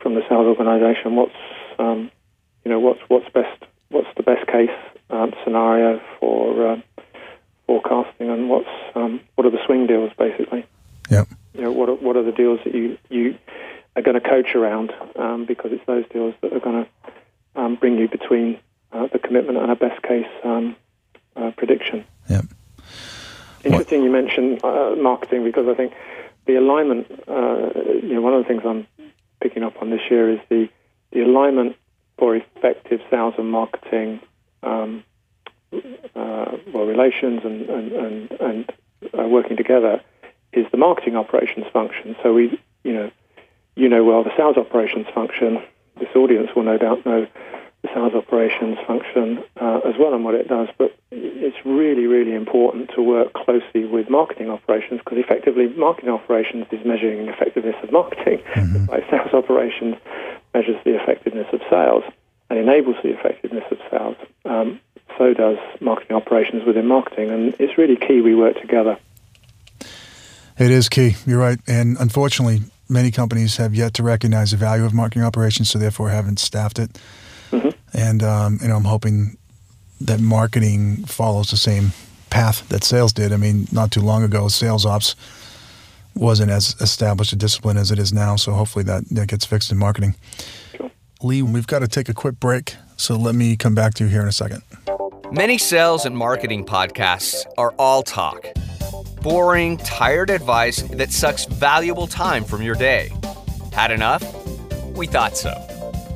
from 0.01 0.15
the 0.15 0.23
sales 0.29 0.47
organization? 0.47 1.17
What's, 1.17 1.37
um, 1.79 2.11
you 2.65 2.71
know, 2.71 2.81
what's 2.81 3.01
what's 3.09 3.29
best? 3.31 3.65
What's 3.91 4.09
the 4.17 4.23
best 4.23 4.47
case 4.47 4.71
um, 5.11 5.33
scenario 5.45 6.01
for 6.19 6.67
uh, 6.67 6.77
forecasting 7.67 8.29
and 8.31 8.49
what's 8.49 8.69
um, 8.95 9.21
what 9.35 9.47
are 9.47 9.51
the 9.51 9.65
swing 9.67 9.87
deals 9.87 10.13
basically. 10.19 10.67
Yeah. 11.11 11.25
You 11.55 11.63
know, 11.63 11.73
what 11.73 11.89
are, 11.89 11.95
what 11.95 12.17
are 12.17 12.23
the 12.23 12.33
deals 12.33 12.61
that 12.65 12.75
you 12.75 12.99
you 13.09 13.39
are 13.97 14.03
going 14.03 14.21
to 14.21 14.29
coach 14.29 14.55
around 14.55 14.93
um, 15.17 15.45
because 15.47 15.71
it's 15.73 15.85
those 15.87 16.05
deals 16.13 16.35
that 16.41 16.53
are 16.53 16.61
going 16.61 16.85
to 16.85 17.61
um, 17.61 17.77
bring 17.77 17.99
you 17.99 18.09
between 18.09 18.59
uh, 18.93 19.07
the 19.13 19.19
commitment 19.19 19.59
and 19.59 19.71
a 19.71 19.77
best 19.77 20.03
case 20.03 20.27
um, 20.45 20.77
uh, 21.37 21.51
prediction. 21.57 22.05
Yeah. 22.29 22.43
Interesting 23.65 24.01
what? 24.01 24.07
you 24.07 24.13
mentioned 24.13 24.65
uh, 24.65 24.95
marketing 24.97 25.45
because 25.45 25.69
I 25.69 25.75
think 25.75 25.93
the 26.47 26.57
alignment. 26.57 27.07
Uh, 27.29 27.71
you 28.03 28.15
know, 28.15 28.21
one 28.21 28.35
of 28.35 28.43
the 28.43 28.49
things 28.49 28.63
I'm 28.65 28.87
picking 29.41 29.63
up 29.63 29.81
on 29.81 29.91
this 29.91 30.01
year 30.11 30.31
is 30.31 30.41
the 30.49 30.69
the 31.13 31.21
alignment 31.21 31.77
for 32.19 32.37
effective 32.37 33.01
sales 33.11 33.35
and 33.39 33.51
marketing 33.51 34.21
um, 34.63 35.05
uh, 35.73 36.57
well, 36.73 36.85
relations 36.85 37.41
and, 37.45 37.69
and, 37.69 37.93
and, 37.93 38.31
and 38.41 38.73
uh, 39.19 39.27
working 39.27 39.57
together 39.57 40.01
is 40.53 40.67
the 40.71 40.79
marketing 40.79 41.17
operations 41.17 41.67
function. 41.73 42.15
So 42.23 42.33
we, 42.33 42.61
you 42.85 42.93
know, 42.93 43.11
you 43.75 43.89
know 43.89 44.05
well 44.05 44.23
the 44.25 44.31
sales 44.37 44.57
operations 44.57 45.07
function. 45.15 45.63
This 45.99 46.09
audience 46.15 46.51
will 46.55 46.65
no 46.65 46.79
doubt 46.79 47.05
know 47.07 47.27
sales 47.95 48.15
operations 48.15 48.79
function 48.87 49.43
uh, 49.61 49.81
as 49.85 49.95
well 49.99 50.15
and 50.15 50.25
what 50.25 50.35
it 50.35 50.49
does. 50.49 50.69
But 50.79 50.97
it's 51.11 51.57
really, 51.65 52.07
really 52.07 52.35
important 52.35 52.91
to 52.95 53.03
work 53.03 53.33
closely 53.33 53.85
with 53.85 54.09
marketing 54.09 54.51
operations 54.51 55.01
because 55.05 55.19
effectively 55.19 55.69
marketing 55.69 56.11
operations 56.11 56.67
is 56.71 56.85
measuring 56.85 57.27
the 57.27 57.33
effectiveness 57.33 57.77
of 57.83 57.93
marketing, 57.93 58.39
mm-hmm. 58.55 58.85
like 58.91 59.09
sales 59.11 59.35
operations 59.35 59.97
measures 60.55 60.77
the 60.85 61.01
effectiveness 61.01 61.47
of 61.53 61.61
sales 61.69 62.05
and 62.51 62.59
enables 62.59 62.97
the 63.03 63.11
effectiveness 63.11 63.65
of 63.71 63.79
sales. 63.91 64.17
Um, 64.45 64.81
so 65.19 65.35
does 65.35 65.59
marketing 65.81 66.17
operations 66.17 66.65
within 66.65 66.87
marketing, 66.87 67.31
and 67.31 67.55
it's 67.59 67.77
really 67.77 67.97
key 67.97 68.21
we 68.21 68.35
work 68.35 68.61
together. 68.61 68.99
It 70.59 70.71
is 70.71 70.89
key. 70.89 71.17
You're 71.27 71.39
right, 71.39 71.59
and 71.67 71.97
unfortunately, 71.99 72.61
many 72.89 73.11
companies 73.11 73.57
have 73.57 73.75
yet 73.75 73.95
to 73.95 74.03
recognize 74.03 74.51
the 74.51 74.57
value 74.57 74.85
of 74.85 74.95
marketing 74.95 75.25
operations, 75.25 75.71
so 75.71 75.79
therefore 75.79 76.11
haven't 76.11 76.39
staffed 76.39 76.79
it. 76.79 76.99
And 77.95 78.23
um, 78.23 78.59
you 78.63 78.69
know, 78.69 78.77
I'm 78.77 78.85
hoping 78.85 79.37
that 80.01 80.21
marketing 80.21 81.05
follows 81.05 81.51
the 81.51 81.57
same 81.57 81.93
path 82.31 82.69
that 82.71 82.85
sales 82.85 83.13
did. 83.13 83.33
I 83.33 83.37
mean, 83.37 83.69
not 83.73 83.91
too 83.91 84.01
long 84.01 84.23
ago, 84.23 84.49
sales 84.49 84.87
ops 84.87 85.15
wasn't 86.15 86.51
as 86.51 86.75
established 86.81 87.33
a 87.33 87.37
discipline 87.37 87.77
as 87.77 87.91
it 87.91 87.99
is 87.99 88.13
now. 88.13 88.37
So 88.37 88.53
hopefully 88.53 88.85
that, 88.85 89.09
that 89.11 89.29
gets 89.29 89.45
fixed 89.45 89.71
in 89.71 89.79
marketing. 89.79 90.15
Sure. 90.77 90.91
Lee, 91.23 91.43
we've 91.43 91.67
got 91.67 91.81
to 91.81 91.89
take 91.89 92.09
a 92.09 92.15
quick 92.15 92.41
break. 92.41 92.77
So 92.97 93.17
let 93.17 93.35
me 93.35 93.57
come 93.57 93.75
back 93.75 93.95
to 93.95 94.05
you 94.05 94.11
here 94.11 94.23
in 94.23 94.29
a 94.29 94.33
second. 94.33 94.63
Many 95.31 95.57
sales 95.57 96.05
and 96.05 96.17
marketing 96.17 96.67
podcasts 96.67 97.47
are 97.57 97.73
all 97.79 98.03
talk. 98.03 98.47
Boring, 99.23 99.77
tired 99.79 100.31
advice 100.31 100.83
that 100.83 101.11
sucks 101.11 101.45
valuable 101.47 102.07
time 102.07 102.45
from 102.45 102.61
your 102.61 102.75
day. 102.75 103.11
Had 103.73 103.91
enough? 103.91 104.23
We 104.95 105.07
thought 105.07 105.37
so. 105.37 105.72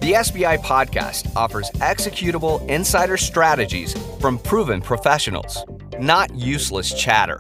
The 0.06 0.12
SBI 0.12 0.58
podcast 0.58 1.34
offers 1.34 1.68
executable 1.80 2.64
insider 2.68 3.16
strategies 3.16 3.92
from 4.20 4.38
proven 4.38 4.80
professionals, 4.80 5.64
not 5.98 6.32
useless 6.32 6.94
chatter. 6.94 7.38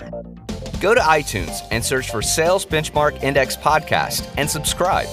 Go 0.80 0.92
to 0.92 1.00
iTunes 1.00 1.64
and 1.70 1.84
search 1.84 2.10
for 2.10 2.22
Sales 2.22 2.66
Benchmark 2.66 3.22
Index 3.22 3.56
Podcast 3.56 4.28
and 4.36 4.50
subscribe. 4.50 5.06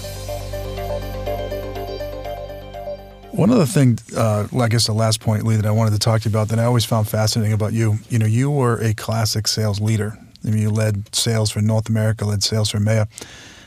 One 3.33 3.51
of 3.51 3.59
the 3.59 3.67
things, 3.67 4.11
uh, 4.17 4.47
I 4.59 4.67
guess 4.67 4.87
the 4.87 4.93
last 4.93 5.19
point, 5.19 5.43
Lee, 5.43 5.55
that 5.57 5.67
I 5.67 5.71
wanted 5.71 5.91
to 5.91 5.99
talk 5.99 6.21
to 6.21 6.29
you 6.29 6.31
about 6.31 6.47
that 6.47 6.57
I 6.57 6.63
always 6.63 6.85
found 6.85 7.07
fascinating 7.07 7.53
about 7.53 7.73
you, 7.73 7.99
you 8.09 8.17
know, 8.17 8.25
you 8.25 8.49
were 8.49 8.79
a 8.81 8.95
classic 8.95 9.47
sales 9.47 9.79
leader. 9.79 10.17
I 10.43 10.49
mean, 10.49 10.63
you 10.63 10.71
led 10.71 11.13
sales 11.13 11.51
for 11.51 11.61
North 11.61 11.87
America, 11.87 12.25
led 12.25 12.41
sales 12.41 12.71
for 12.71 12.79
EMEA, 12.79 13.07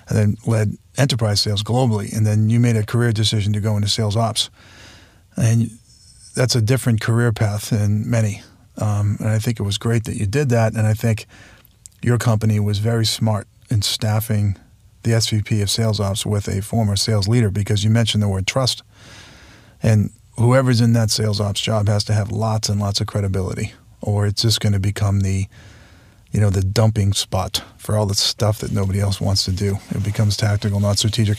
and 0.09 0.19
then 0.19 0.37
led 0.45 0.77
enterprise 0.97 1.41
sales 1.41 1.63
globally. 1.63 2.15
And 2.17 2.27
then 2.27 2.51
you 2.51 2.61
made 2.61 2.77
a 2.77 2.85
career 2.85 3.13
decision 3.13 3.53
to 3.53 3.61
go 3.61 3.77
into 3.77 3.89
sales 3.89 4.17
ops. 4.17 4.51
And 5.37 5.71
that's 6.35 6.55
a 6.55 6.63
different 6.63 7.01
career 7.01 7.33
path 7.33 7.71
than 7.71 8.09
many. 8.09 8.43
Um, 8.79 9.17
and 9.21 9.29
I 9.29 9.39
think 9.39 9.59
it 9.59 9.63
was 9.63 9.79
great 9.79 10.05
that 10.05 10.17
you 10.17 10.27
did 10.27 10.49
that. 10.51 10.75
And 10.75 10.87
I 10.87 10.95
think 10.95 11.27
your 12.03 12.19
company 12.19 12.61
was 12.61 12.79
very 12.79 13.07
smart 13.07 13.47
in 13.71 13.83
staffing 13.83 14.57
the 15.03 15.13
SVP 15.13 15.63
of 15.63 15.71
sales 15.71 16.01
ops 16.01 16.27
with 16.27 16.49
a 16.49 16.61
former 16.61 16.97
sales 16.97 17.29
leader 17.29 17.51
because 17.51 17.85
you 17.85 17.91
mentioned 17.91 18.23
the 18.23 18.29
word 18.29 18.47
trust. 18.47 18.83
And 19.83 20.11
whoever's 20.37 20.81
in 20.81 20.93
that 20.95 21.11
sales 21.11 21.41
ops 21.41 21.61
job 21.61 21.89
has 21.89 22.05
to 22.05 22.13
have 22.13 22.31
lots 22.31 22.69
and 22.69 22.81
lots 22.81 23.01
of 23.01 23.07
credibility, 23.07 23.73
or 24.01 24.27
it's 24.27 24.43
just 24.43 24.61
going 24.61 24.73
to 24.73 24.81
become 24.81 25.21
the, 25.21 25.47
you 26.37 26.43
know, 26.43 26.51
the 26.51 26.63
dumping 26.63 27.15
spot 27.15 27.65
for 27.79 27.97
all 27.97 28.05
the 28.05 28.15
stuff 28.15 28.59
that 28.59 28.71
nobody 28.71 29.01
else 29.01 29.23
wants 29.23 29.47
to 29.47 29.53
do. 29.53 29.79
It 29.93 30.05
becomes 30.05 30.37
tactical, 30.37 30.81
not 30.81 30.99
strategic. 30.99 31.39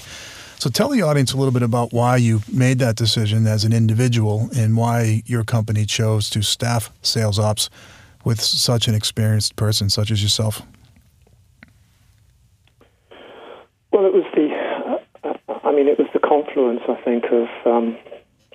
So 0.58 0.72
tell 0.72 0.90
the 0.90 1.04
audience 1.04 1.34
a 1.34 1.38
little 1.38 1.52
bit 1.52 1.62
about 1.62 1.94
why 1.94 2.18
you 2.18 2.42
made 2.52 2.80
that 2.80 2.96
decision 2.96 3.46
as 3.46 3.64
an 3.64 3.74
individual 3.74 4.50
and 4.58 4.76
why 4.76 5.22
your 5.28 5.44
company 5.44 5.86
chose 5.86 6.32
to 6.32 6.42
staff 6.42 6.92
sales 7.04 7.38
ops 7.38 7.70
with 8.26 8.42
such 8.42 8.88
an 8.88 8.96
experienced 8.96 9.56
person 9.56 9.88
such 9.92 10.10
as 10.10 10.24
yourself. 10.24 10.64
Well, 13.92 14.08
it 14.08 14.14
was 14.14 14.26
the, 14.34 15.30
uh, 15.30 15.60
I 15.64 15.74
mean, 15.74 15.88
it 15.88 16.00
was 16.00 16.08
the 16.12 16.20
confluence, 16.20 16.82
I 16.90 16.96
think, 17.04 17.26
of 17.26 17.48
um, 17.68 17.96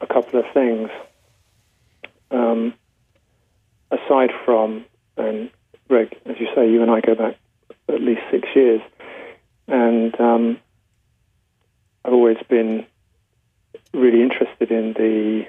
a 0.00 0.09
couple 0.09 0.40
of 0.40 0.46
things. 0.52 0.90
Um, 2.33 2.74
aside 3.92 4.31
from, 4.44 4.85
and 5.16 5.48
Greg, 5.92 6.16
as 6.24 6.37
you 6.40 6.48
say, 6.55 6.70
you 6.70 6.81
and 6.81 6.90
I 6.90 7.02
go 7.02 7.14
back 7.14 7.37
at 7.87 8.00
least 8.00 8.22
six 8.31 8.48
years, 8.55 8.81
and 9.68 10.18
um, 10.18 10.59
I've 12.02 12.14
always 12.14 12.38
been 12.48 12.87
really 13.92 14.22
interested 14.22 14.70
in 14.70 14.94
the 14.94 15.42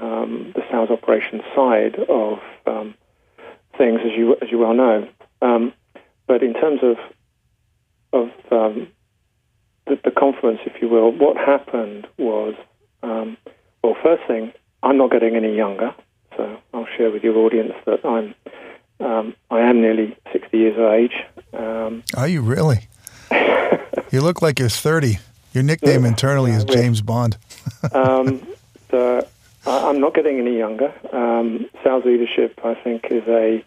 um, 0.00 0.52
the 0.54 0.62
sales 0.70 0.90
operations 0.90 1.42
side 1.52 1.96
of 2.08 2.38
um, 2.64 2.94
things, 3.76 3.98
as 4.04 4.12
you 4.16 4.36
as 4.40 4.52
you 4.52 4.58
well 4.58 4.72
know. 4.72 5.08
Um, 5.42 5.72
but 6.28 6.44
in 6.44 6.54
terms 6.54 6.78
of 6.84 6.96
of 8.12 8.28
um, 8.52 8.86
the, 9.88 9.98
the, 10.04 10.12
confluence, 10.12 10.60
if 10.64 10.80
you 10.80 10.88
will, 10.88 11.10
what 11.10 11.36
happened 11.36 12.06
was 12.16 12.54
um, 13.02 13.36
well, 13.82 13.96
first 14.00 14.22
thing, 14.28 14.52
I'm 14.80 14.96
not 14.96 15.10
getting 15.10 15.34
any 15.34 15.56
younger, 15.56 15.92
so 16.36 16.56
I'll 16.72 16.86
share 16.96 17.10
with 17.10 17.24
your 17.24 17.36
audience 17.38 17.72
that 17.84 18.06
I'm 18.06 18.36
um, 19.00 19.34
I 19.50 19.60
am 19.60 19.80
nearly 19.80 20.16
60 20.32 20.56
years 20.56 20.76
of 20.78 20.92
age. 20.92 21.24
Um, 21.52 22.02
Are 22.16 22.28
you 22.28 22.42
really? 22.42 22.88
you 24.10 24.20
look 24.20 24.42
like 24.42 24.58
you're 24.58 24.68
30. 24.68 25.18
Your 25.52 25.62
nickname 25.62 26.02
yeah, 26.02 26.08
internally 26.08 26.52
is 26.52 26.64
James 26.64 27.00
Bond. 27.00 27.36
um, 27.92 28.46
so 28.90 29.26
I, 29.66 29.90
am 29.90 30.00
not 30.00 30.14
getting 30.14 30.38
any 30.38 30.58
younger. 30.58 30.92
Um, 31.12 31.66
sales 31.82 32.04
leadership, 32.04 32.60
I 32.64 32.74
think, 32.74 33.06
is 33.10 33.26
a 33.28 33.64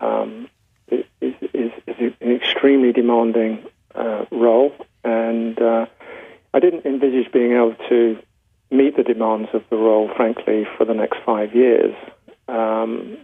um, 0.00 0.48
is, 0.88 1.04
is, 1.20 1.34
is, 1.52 2.12
an 2.20 2.32
extremely 2.32 2.92
demanding 2.92 3.64
uh, 3.94 4.24
role, 4.30 4.74
and 5.04 5.60
uh, 5.60 5.86
I 6.54 6.60
didn't 6.60 6.86
envisage 6.86 7.30
being 7.32 7.52
able 7.52 7.74
to 7.88 8.18
meet 8.70 8.96
the 8.96 9.02
demands 9.02 9.50
of 9.52 9.62
the 9.68 9.76
role, 9.76 10.10
frankly, 10.16 10.66
for 10.76 10.84
the 10.84 10.94
next 10.94 11.18
five 11.24 11.54
years, 11.54 11.94
um, 12.48 13.18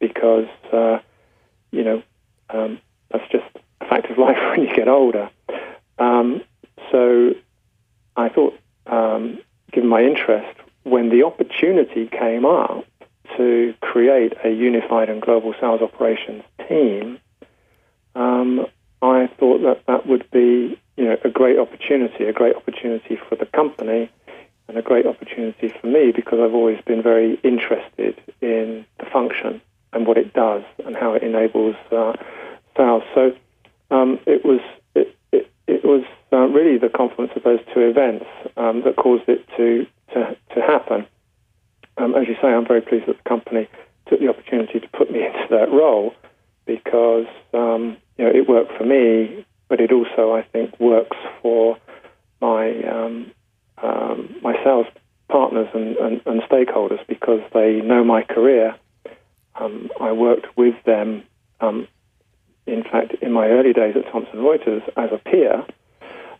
because 0.00 0.48
uh, 0.72 0.98
you 1.70 1.84
know 1.84 2.02
um, 2.50 2.80
that's 3.10 3.30
just 3.30 3.46
a 3.80 3.86
fact 3.86 4.10
of 4.10 4.18
life 4.18 4.36
when 4.50 4.66
you 4.66 4.74
get 4.74 4.88
older. 4.88 5.30
Um, 5.98 6.42
so 6.90 7.34
I 8.16 8.28
thought, 8.28 8.58
um, 8.86 9.38
given 9.72 9.88
my 9.88 10.02
interest, 10.02 10.58
when 10.84 11.10
the 11.10 11.24
opportunity 11.24 12.06
came 12.06 12.44
up 12.44 12.84
to 13.36 13.74
create 13.80 14.32
a 14.44 14.50
unified 14.50 15.10
and 15.10 15.20
global 15.20 15.54
sales 15.60 15.82
operations 15.82 16.42
team, 16.68 17.18
um, 18.14 18.66
I 19.02 19.28
thought 19.38 19.62
that 19.62 19.82
that 19.86 20.06
would 20.06 20.28
be 20.30 20.78
you 20.96 21.04
know 21.04 21.16
a 21.24 21.28
great 21.28 21.58
opportunity, 21.58 22.24
a 22.24 22.32
great 22.32 22.56
opportunity 22.56 23.18
for 23.28 23.36
the 23.36 23.46
company 23.46 24.10
and 24.68 24.76
a 24.76 24.82
great 24.82 25.06
opportunity 25.06 25.72
for 25.80 25.86
me 25.86 26.12
because 26.12 26.38
I've 26.40 26.54
always 26.54 26.80
been 26.82 27.02
very 27.02 27.40
interested 27.42 28.20
in 28.40 28.84
the 28.98 29.06
function 29.06 29.62
and 29.92 30.06
what 30.06 30.18
it 30.18 30.32
does 30.32 30.62
and 30.84 30.96
how 30.96 31.14
it 31.14 31.22
enables 31.22 31.76
uh, 31.92 32.12
sales. 32.76 33.02
So 33.14 33.32
um, 33.90 34.18
it 34.26 34.44
was 34.44 34.60
it, 34.94 35.16
it, 35.32 35.50
it 35.66 35.84
was 35.84 36.04
uh, 36.32 36.46
really 36.48 36.78
the 36.78 36.88
confluence 36.88 37.32
of 37.36 37.42
those 37.42 37.60
two 37.74 37.80
events 37.80 38.26
um, 38.56 38.82
that 38.84 38.96
caused 38.96 39.28
it 39.28 39.46
to 39.56 39.86
to, 40.14 40.36
to 40.54 40.60
happen. 40.60 41.06
Um, 41.96 42.14
as 42.14 42.28
you 42.28 42.36
say, 42.40 42.48
I'm 42.48 42.66
very 42.66 42.80
pleased 42.80 43.06
that 43.06 43.16
the 43.22 43.28
company 43.28 43.68
took 44.06 44.20
the 44.20 44.28
opportunity 44.28 44.80
to 44.80 44.88
put 44.88 45.10
me 45.10 45.24
into 45.26 45.46
that 45.50 45.70
role 45.70 46.14
because 46.66 47.26
um, 47.54 47.96
you 48.16 48.24
know 48.24 48.30
it 48.30 48.48
worked 48.48 48.76
for 48.76 48.84
me, 48.84 49.44
but 49.68 49.80
it 49.80 49.92
also 49.92 50.32
I 50.32 50.42
think 50.42 50.78
works 50.78 51.16
for 51.42 51.78
my 52.40 52.82
um, 52.84 53.32
um, 53.82 54.34
my 54.42 54.54
sales 54.64 54.86
partners 55.28 55.68
and, 55.74 55.96
and, 55.96 56.20
and, 56.24 56.42
stakeholders 56.42 57.06
because 57.06 57.40
they 57.52 57.80
know 57.82 58.02
my 58.02 58.22
career. 58.22 58.74
Um, 59.58 59.90
I 60.00 60.12
worked 60.12 60.56
with 60.56 60.74
them, 60.84 61.22
um, 61.60 61.88
in 62.66 62.82
fact, 62.84 63.14
in 63.22 63.32
my 63.32 63.48
early 63.48 63.72
days 63.72 63.96
at 63.96 64.10
Thomson 64.12 64.40
Reuters 64.40 64.82
as 64.96 65.10
a 65.12 65.18
peer. 65.18 65.64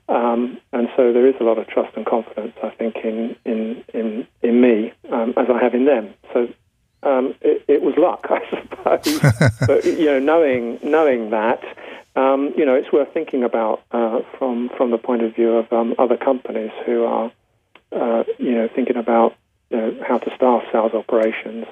Um, 0.09 0.59
and 0.73 0.89
so 0.97 1.13
there 1.13 1.27
is 1.27 1.35
a 1.41 1.45
lot 1.45 1.59
of 1.59 1.67
trust 1.67 1.95
and 1.97 2.07
confidence, 2.07 2.55
I 2.63 2.71
think, 2.71 2.97
in 3.05 3.37
in 3.45 3.85
in, 3.93 4.27
in 4.43 4.61
me 4.61 4.93
um, 5.13 5.35
as 5.37 5.49
I 5.51 5.63
have 5.63 5.75
in 5.75 5.85
them. 5.85 6.15
So 6.33 6.49
um, 7.03 7.35
it, 7.43 7.65
it, 7.69 7.83
was 7.83 7.95
luck, 7.97 8.27
I 8.31 8.41
suppose. 8.49 9.53
but 9.67 9.85
you 9.85 10.07
know, 10.07 10.19
knowing 10.19 10.79
knowing 10.83 11.31
that, 11.31 11.63
um, 12.17 12.55
you 12.57 12.65
know, 12.65 12.75
it's 12.75 12.91
worth 12.91 13.13
thinking 13.13 13.45
about 13.45 13.83
uh, 13.93 14.21
from 14.39 14.71
from 14.77 14.91
the 14.91 14.99
point 14.99 15.23
of 15.23 15.35
view 15.35 15.57
of 15.57 15.71
um, 15.73 15.95
other 15.99 16.17
companies 16.17 16.73
who 16.87 17.05
are, 17.05 17.31
uh, 17.93 18.25
you 18.39 18.53
know, 18.53 18.69
thinking 18.75 18.97
about 18.97 19.37
you 19.71 19.77
know, 19.77 20.05
how 20.07 20.17
to 20.19 20.35
staff 20.35 20.63
sales 20.73 20.95
operations. 20.95 21.67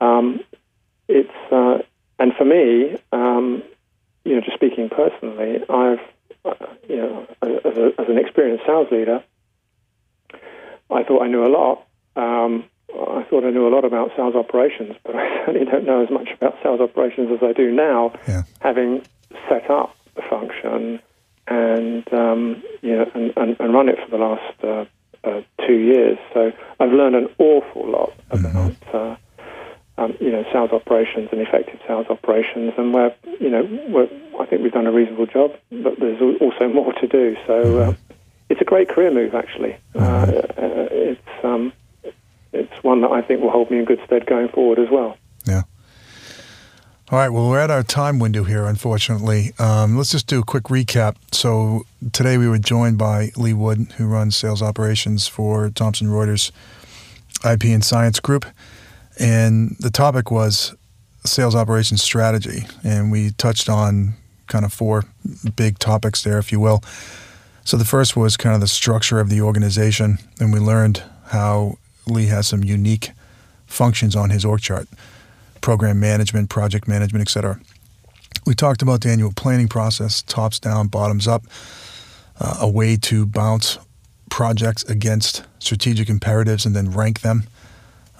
Um, 0.00 0.40
it's 1.08 1.52
uh, 1.52 1.78
and 2.18 2.32
for 2.34 2.44
me, 2.44 2.98
um, 3.12 3.62
you 4.24 4.34
know, 4.34 4.40
just 4.40 4.54
speaking 4.54 4.88
personally, 4.88 5.62
I've 5.68 6.00
uh, 6.44 6.66
you 6.88 6.96
know, 6.96 7.26
as, 7.42 7.76
a, 7.76 8.00
as, 8.00 8.08
an 8.08 8.18
experienced 8.18 8.64
sales 8.66 8.88
leader, 8.90 9.22
I 10.90 11.02
thought 11.02 11.22
I 11.22 11.28
knew 11.28 11.44
a 11.44 11.48
lot. 11.48 11.86
Um, 12.16 12.64
I 12.90 13.24
thought 13.28 13.44
I 13.44 13.50
knew 13.50 13.68
a 13.68 13.74
lot 13.74 13.84
about 13.84 14.12
sales 14.16 14.34
operations, 14.34 14.96
but 15.04 15.14
I 15.16 15.28
certainly 15.46 15.66
don't 15.66 15.84
know 15.84 16.02
as 16.02 16.10
much 16.10 16.28
about 16.34 16.56
sales 16.62 16.80
operations 16.80 17.30
as 17.32 17.42
I 17.42 17.52
do 17.52 17.70
now, 17.70 18.12
yeah. 18.26 18.42
having 18.60 19.04
set 19.48 19.70
up 19.70 19.94
the 20.14 20.22
function 20.22 21.00
and 21.46 22.12
um, 22.12 22.62
you 22.82 22.96
know 22.96 23.10
and, 23.14 23.32
and, 23.36 23.56
and, 23.58 23.74
run 23.74 23.88
it 23.88 23.96
for 24.04 24.10
the 24.10 24.22
last 24.22 24.64
uh, 24.64 24.84
uh, 25.24 25.40
two 25.66 25.76
years. 25.76 26.18
So 26.34 26.52
I've 26.80 26.92
learned 26.92 27.16
an 27.16 27.28
awful 27.38 27.90
lot 27.90 28.12
mm-hmm. 28.30 28.44
about 28.44 28.72
mm-hmm. 28.72 28.96
uh, 28.96 29.16
um, 29.98 30.16
you 30.20 30.30
know 30.30 30.44
sales 30.52 30.70
operations 30.70 31.28
and 31.32 31.40
effective 31.40 31.80
sales 31.86 32.06
operations, 32.08 32.72
and 32.78 32.94
where 32.94 33.14
you 33.40 33.50
know 33.50 34.08
I 34.40 34.46
think 34.46 34.62
we've 34.62 34.72
done 34.72 34.86
a 34.86 34.92
reasonable 34.92 35.26
job, 35.26 35.52
but 35.70 35.98
there's 35.98 36.20
also 36.40 36.68
more 36.68 36.92
to 36.92 37.06
do. 37.06 37.36
So 37.46 37.54
uh, 37.54 37.90
mm-hmm. 37.90 38.12
it's 38.48 38.60
a 38.60 38.64
great 38.64 38.88
career 38.88 39.10
move, 39.10 39.34
actually. 39.34 39.76
Uh, 39.94 39.98
mm-hmm. 39.98 40.64
Uh, 40.64 40.88
it's 40.90 41.44
um, 41.44 41.72
it's 42.52 42.84
one 42.84 43.00
that 43.02 43.10
I 43.10 43.20
think 43.22 43.42
will 43.42 43.50
hold 43.50 43.70
me 43.70 43.78
in 43.78 43.84
good 43.84 44.00
stead 44.06 44.26
going 44.26 44.48
forward 44.48 44.78
as 44.78 44.88
well. 44.90 45.18
Yeah. 45.44 45.62
All 47.10 47.18
right, 47.18 47.30
well, 47.30 47.48
we're 47.48 47.58
at 47.58 47.70
our 47.70 47.82
time 47.82 48.18
window 48.18 48.44
here, 48.44 48.66
unfortunately. 48.66 49.54
Um, 49.58 49.96
let's 49.96 50.10
just 50.10 50.26
do 50.26 50.40
a 50.40 50.44
quick 50.44 50.64
recap. 50.64 51.16
So, 51.32 51.86
today 52.12 52.36
we 52.36 52.46
were 52.46 52.58
joined 52.58 52.98
by 52.98 53.30
Lee 53.34 53.54
Wood, 53.54 53.92
who 53.96 54.06
runs 54.06 54.36
sales 54.36 54.60
operations 54.60 55.26
for 55.26 55.70
Thomson 55.70 56.08
Reuters 56.08 56.50
IP 57.50 57.64
and 57.64 57.82
Science 57.82 58.20
Group. 58.20 58.44
And 59.18 59.76
the 59.80 59.90
topic 59.90 60.30
was 60.30 60.74
sales 61.24 61.54
operations 61.54 62.02
strategy. 62.02 62.66
And 62.84 63.10
we 63.10 63.32
touched 63.32 63.68
on 63.68 64.14
kind 64.46 64.64
of 64.64 64.72
four 64.72 65.04
big 65.56 65.78
topics 65.78 66.22
there, 66.22 66.38
if 66.38 66.52
you 66.52 66.60
will. 66.60 66.82
So, 67.64 67.76
the 67.76 67.84
first 67.84 68.16
was 68.16 68.36
kind 68.36 68.54
of 68.54 68.60
the 68.60 68.68
structure 68.68 69.20
of 69.20 69.28
the 69.28 69.42
organization. 69.42 70.18
And 70.40 70.52
we 70.52 70.58
learned 70.58 71.02
how 71.26 71.78
Lee 72.06 72.26
has 72.26 72.46
some 72.46 72.64
unique 72.64 73.10
functions 73.66 74.16
on 74.16 74.30
his 74.30 74.44
org 74.44 74.60
chart 74.60 74.88
program 75.60 76.00
management, 76.00 76.48
project 76.48 76.88
management, 76.88 77.22
etc. 77.22 77.60
We 78.46 78.54
talked 78.54 78.80
about 78.80 79.02
the 79.02 79.10
annual 79.10 79.32
planning 79.34 79.68
process, 79.68 80.22
tops 80.22 80.58
down, 80.58 80.86
bottoms 80.86 81.28
up, 81.28 81.44
uh, 82.40 82.58
a 82.60 82.68
way 82.68 82.96
to 82.96 83.26
bounce 83.26 83.78
projects 84.30 84.82
against 84.84 85.44
strategic 85.58 86.08
imperatives 86.08 86.64
and 86.64 86.74
then 86.74 86.90
rank 86.90 87.20
them, 87.20 87.44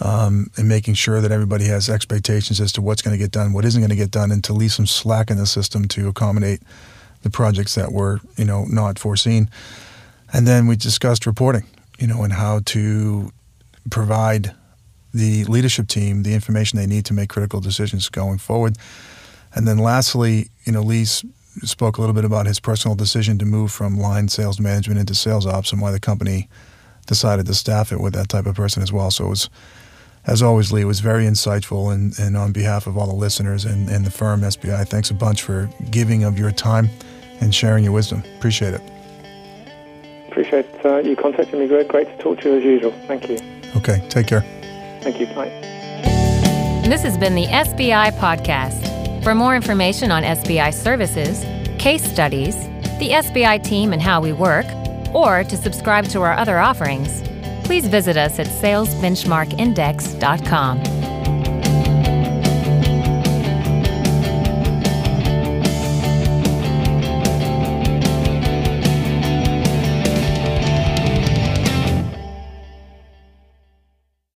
um, 0.00 0.50
and 0.56 0.68
making 0.68 0.94
sure 0.94 1.20
that 1.20 1.32
everybody 1.32 1.64
has 1.64 1.88
expectations 1.88 2.60
as 2.60 2.72
to 2.72 2.82
what's 2.82 3.02
going 3.02 3.16
to 3.16 3.22
get 3.22 3.32
done, 3.32 3.52
what 3.52 3.64
isn't 3.64 3.80
going 3.80 3.90
to 3.90 3.96
get 3.96 4.10
done, 4.10 4.30
and 4.30 4.44
to 4.44 4.52
leave 4.52 4.72
some 4.72 4.86
slack 4.86 5.30
in 5.30 5.36
the 5.36 5.46
system 5.46 5.88
to 5.88 6.08
accommodate 6.08 6.62
the 7.22 7.30
projects 7.30 7.74
that 7.74 7.92
were, 7.92 8.20
you 8.36 8.44
know, 8.44 8.64
not 8.64 8.98
foreseen. 8.98 9.50
And 10.32 10.46
then 10.46 10.66
we 10.66 10.76
discussed 10.76 11.26
reporting, 11.26 11.64
you 11.98 12.06
know, 12.06 12.22
and 12.22 12.32
how 12.32 12.60
to 12.66 13.32
provide 13.90 14.54
the 15.14 15.44
leadership 15.44 15.88
team 15.88 16.22
the 16.22 16.34
information 16.34 16.78
they 16.78 16.86
need 16.86 17.04
to 17.06 17.14
make 17.14 17.30
critical 17.30 17.60
decisions 17.60 18.08
going 18.08 18.38
forward. 18.38 18.76
And 19.54 19.66
then 19.66 19.78
lastly, 19.78 20.48
you 20.64 20.72
know, 20.72 20.82
Lee 20.82 21.06
spoke 21.06 21.96
a 21.96 22.00
little 22.00 22.14
bit 22.14 22.24
about 22.24 22.46
his 22.46 22.60
personal 22.60 22.94
decision 22.94 23.38
to 23.38 23.44
move 23.44 23.72
from 23.72 23.98
line 23.98 24.28
sales 24.28 24.60
management 24.60 25.00
into 25.00 25.14
sales 25.14 25.46
ops 25.46 25.72
and 25.72 25.80
why 25.80 25.90
the 25.90 25.98
company 25.98 26.48
decided 27.06 27.46
to 27.46 27.54
staff 27.54 27.90
it 27.90 28.00
with 28.00 28.12
that 28.12 28.28
type 28.28 28.46
of 28.46 28.54
person 28.54 28.82
as 28.82 28.92
well. 28.92 29.10
So 29.10 29.26
it 29.26 29.30
was, 29.30 29.50
as 30.28 30.42
always, 30.42 30.70
Lee, 30.70 30.82
it 30.82 30.84
was 30.84 31.00
very 31.00 31.24
insightful. 31.24 31.92
And, 31.92 32.16
and 32.18 32.36
on 32.36 32.52
behalf 32.52 32.86
of 32.86 32.98
all 32.98 33.06
the 33.06 33.14
listeners 33.14 33.64
and, 33.64 33.88
and 33.88 34.04
the 34.04 34.10
firm, 34.10 34.42
SBI, 34.42 34.86
thanks 34.86 35.10
a 35.10 35.14
bunch 35.14 35.42
for 35.42 35.70
giving 35.90 36.22
of 36.24 36.38
your 36.38 36.52
time 36.52 36.90
and 37.40 37.54
sharing 37.54 37.82
your 37.82 37.94
wisdom. 37.94 38.22
Appreciate 38.36 38.74
it. 38.74 38.82
Appreciate 40.28 40.66
uh, 40.84 40.98
you 40.98 41.16
contacting 41.16 41.58
me, 41.58 41.66
Greg. 41.66 41.88
Great 41.88 42.06
to 42.08 42.22
talk 42.22 42.40
to 42.40 42.50
you 42.50 42.58
as 42.58 42.64
usual. 42.64 42.92
Thank 43.06 43.28
you. 43.28 43.38
Okay, 43.76 44.06
take 44.10 44.26
care. 44.26 44.42
Thank 45.02 45.18
you. 45.18 45.26
Bye. 45.28 45.48
This 46.84 47.02
has 47.02 47.16
been 47.18 47.34
the 47.34 47.46
SBI 47.46 48.12
Podcast. 48.18 49.22
For 49.24 49.34
more 49.34 49.56
information 49.56 50.10
on 50.10 50.22
SBI 50.22 50.72
services, 50.72 51.44
case 51.78 52.04
studies, 52.04 52.56
the 52.98 53.10
SBI 53.10 53.62
team 53.64 53.92
and 53.92 54.02
how 54.02 54.20
we 54.20 54.32
work, 54.32 54.66
or 55.14 55.44
to 55.44 55.56
subscribe 55.56 56.06
to 56.06 56.20
our 56.20 56.32
other 56.32 56.58
offerings, 56.58 57.27
please 57.68 57.86
visit 57.86 58.16
us 58.16 58.38
at 58.38 58.46
salesbenchmarkindex.com. 58.46 60.97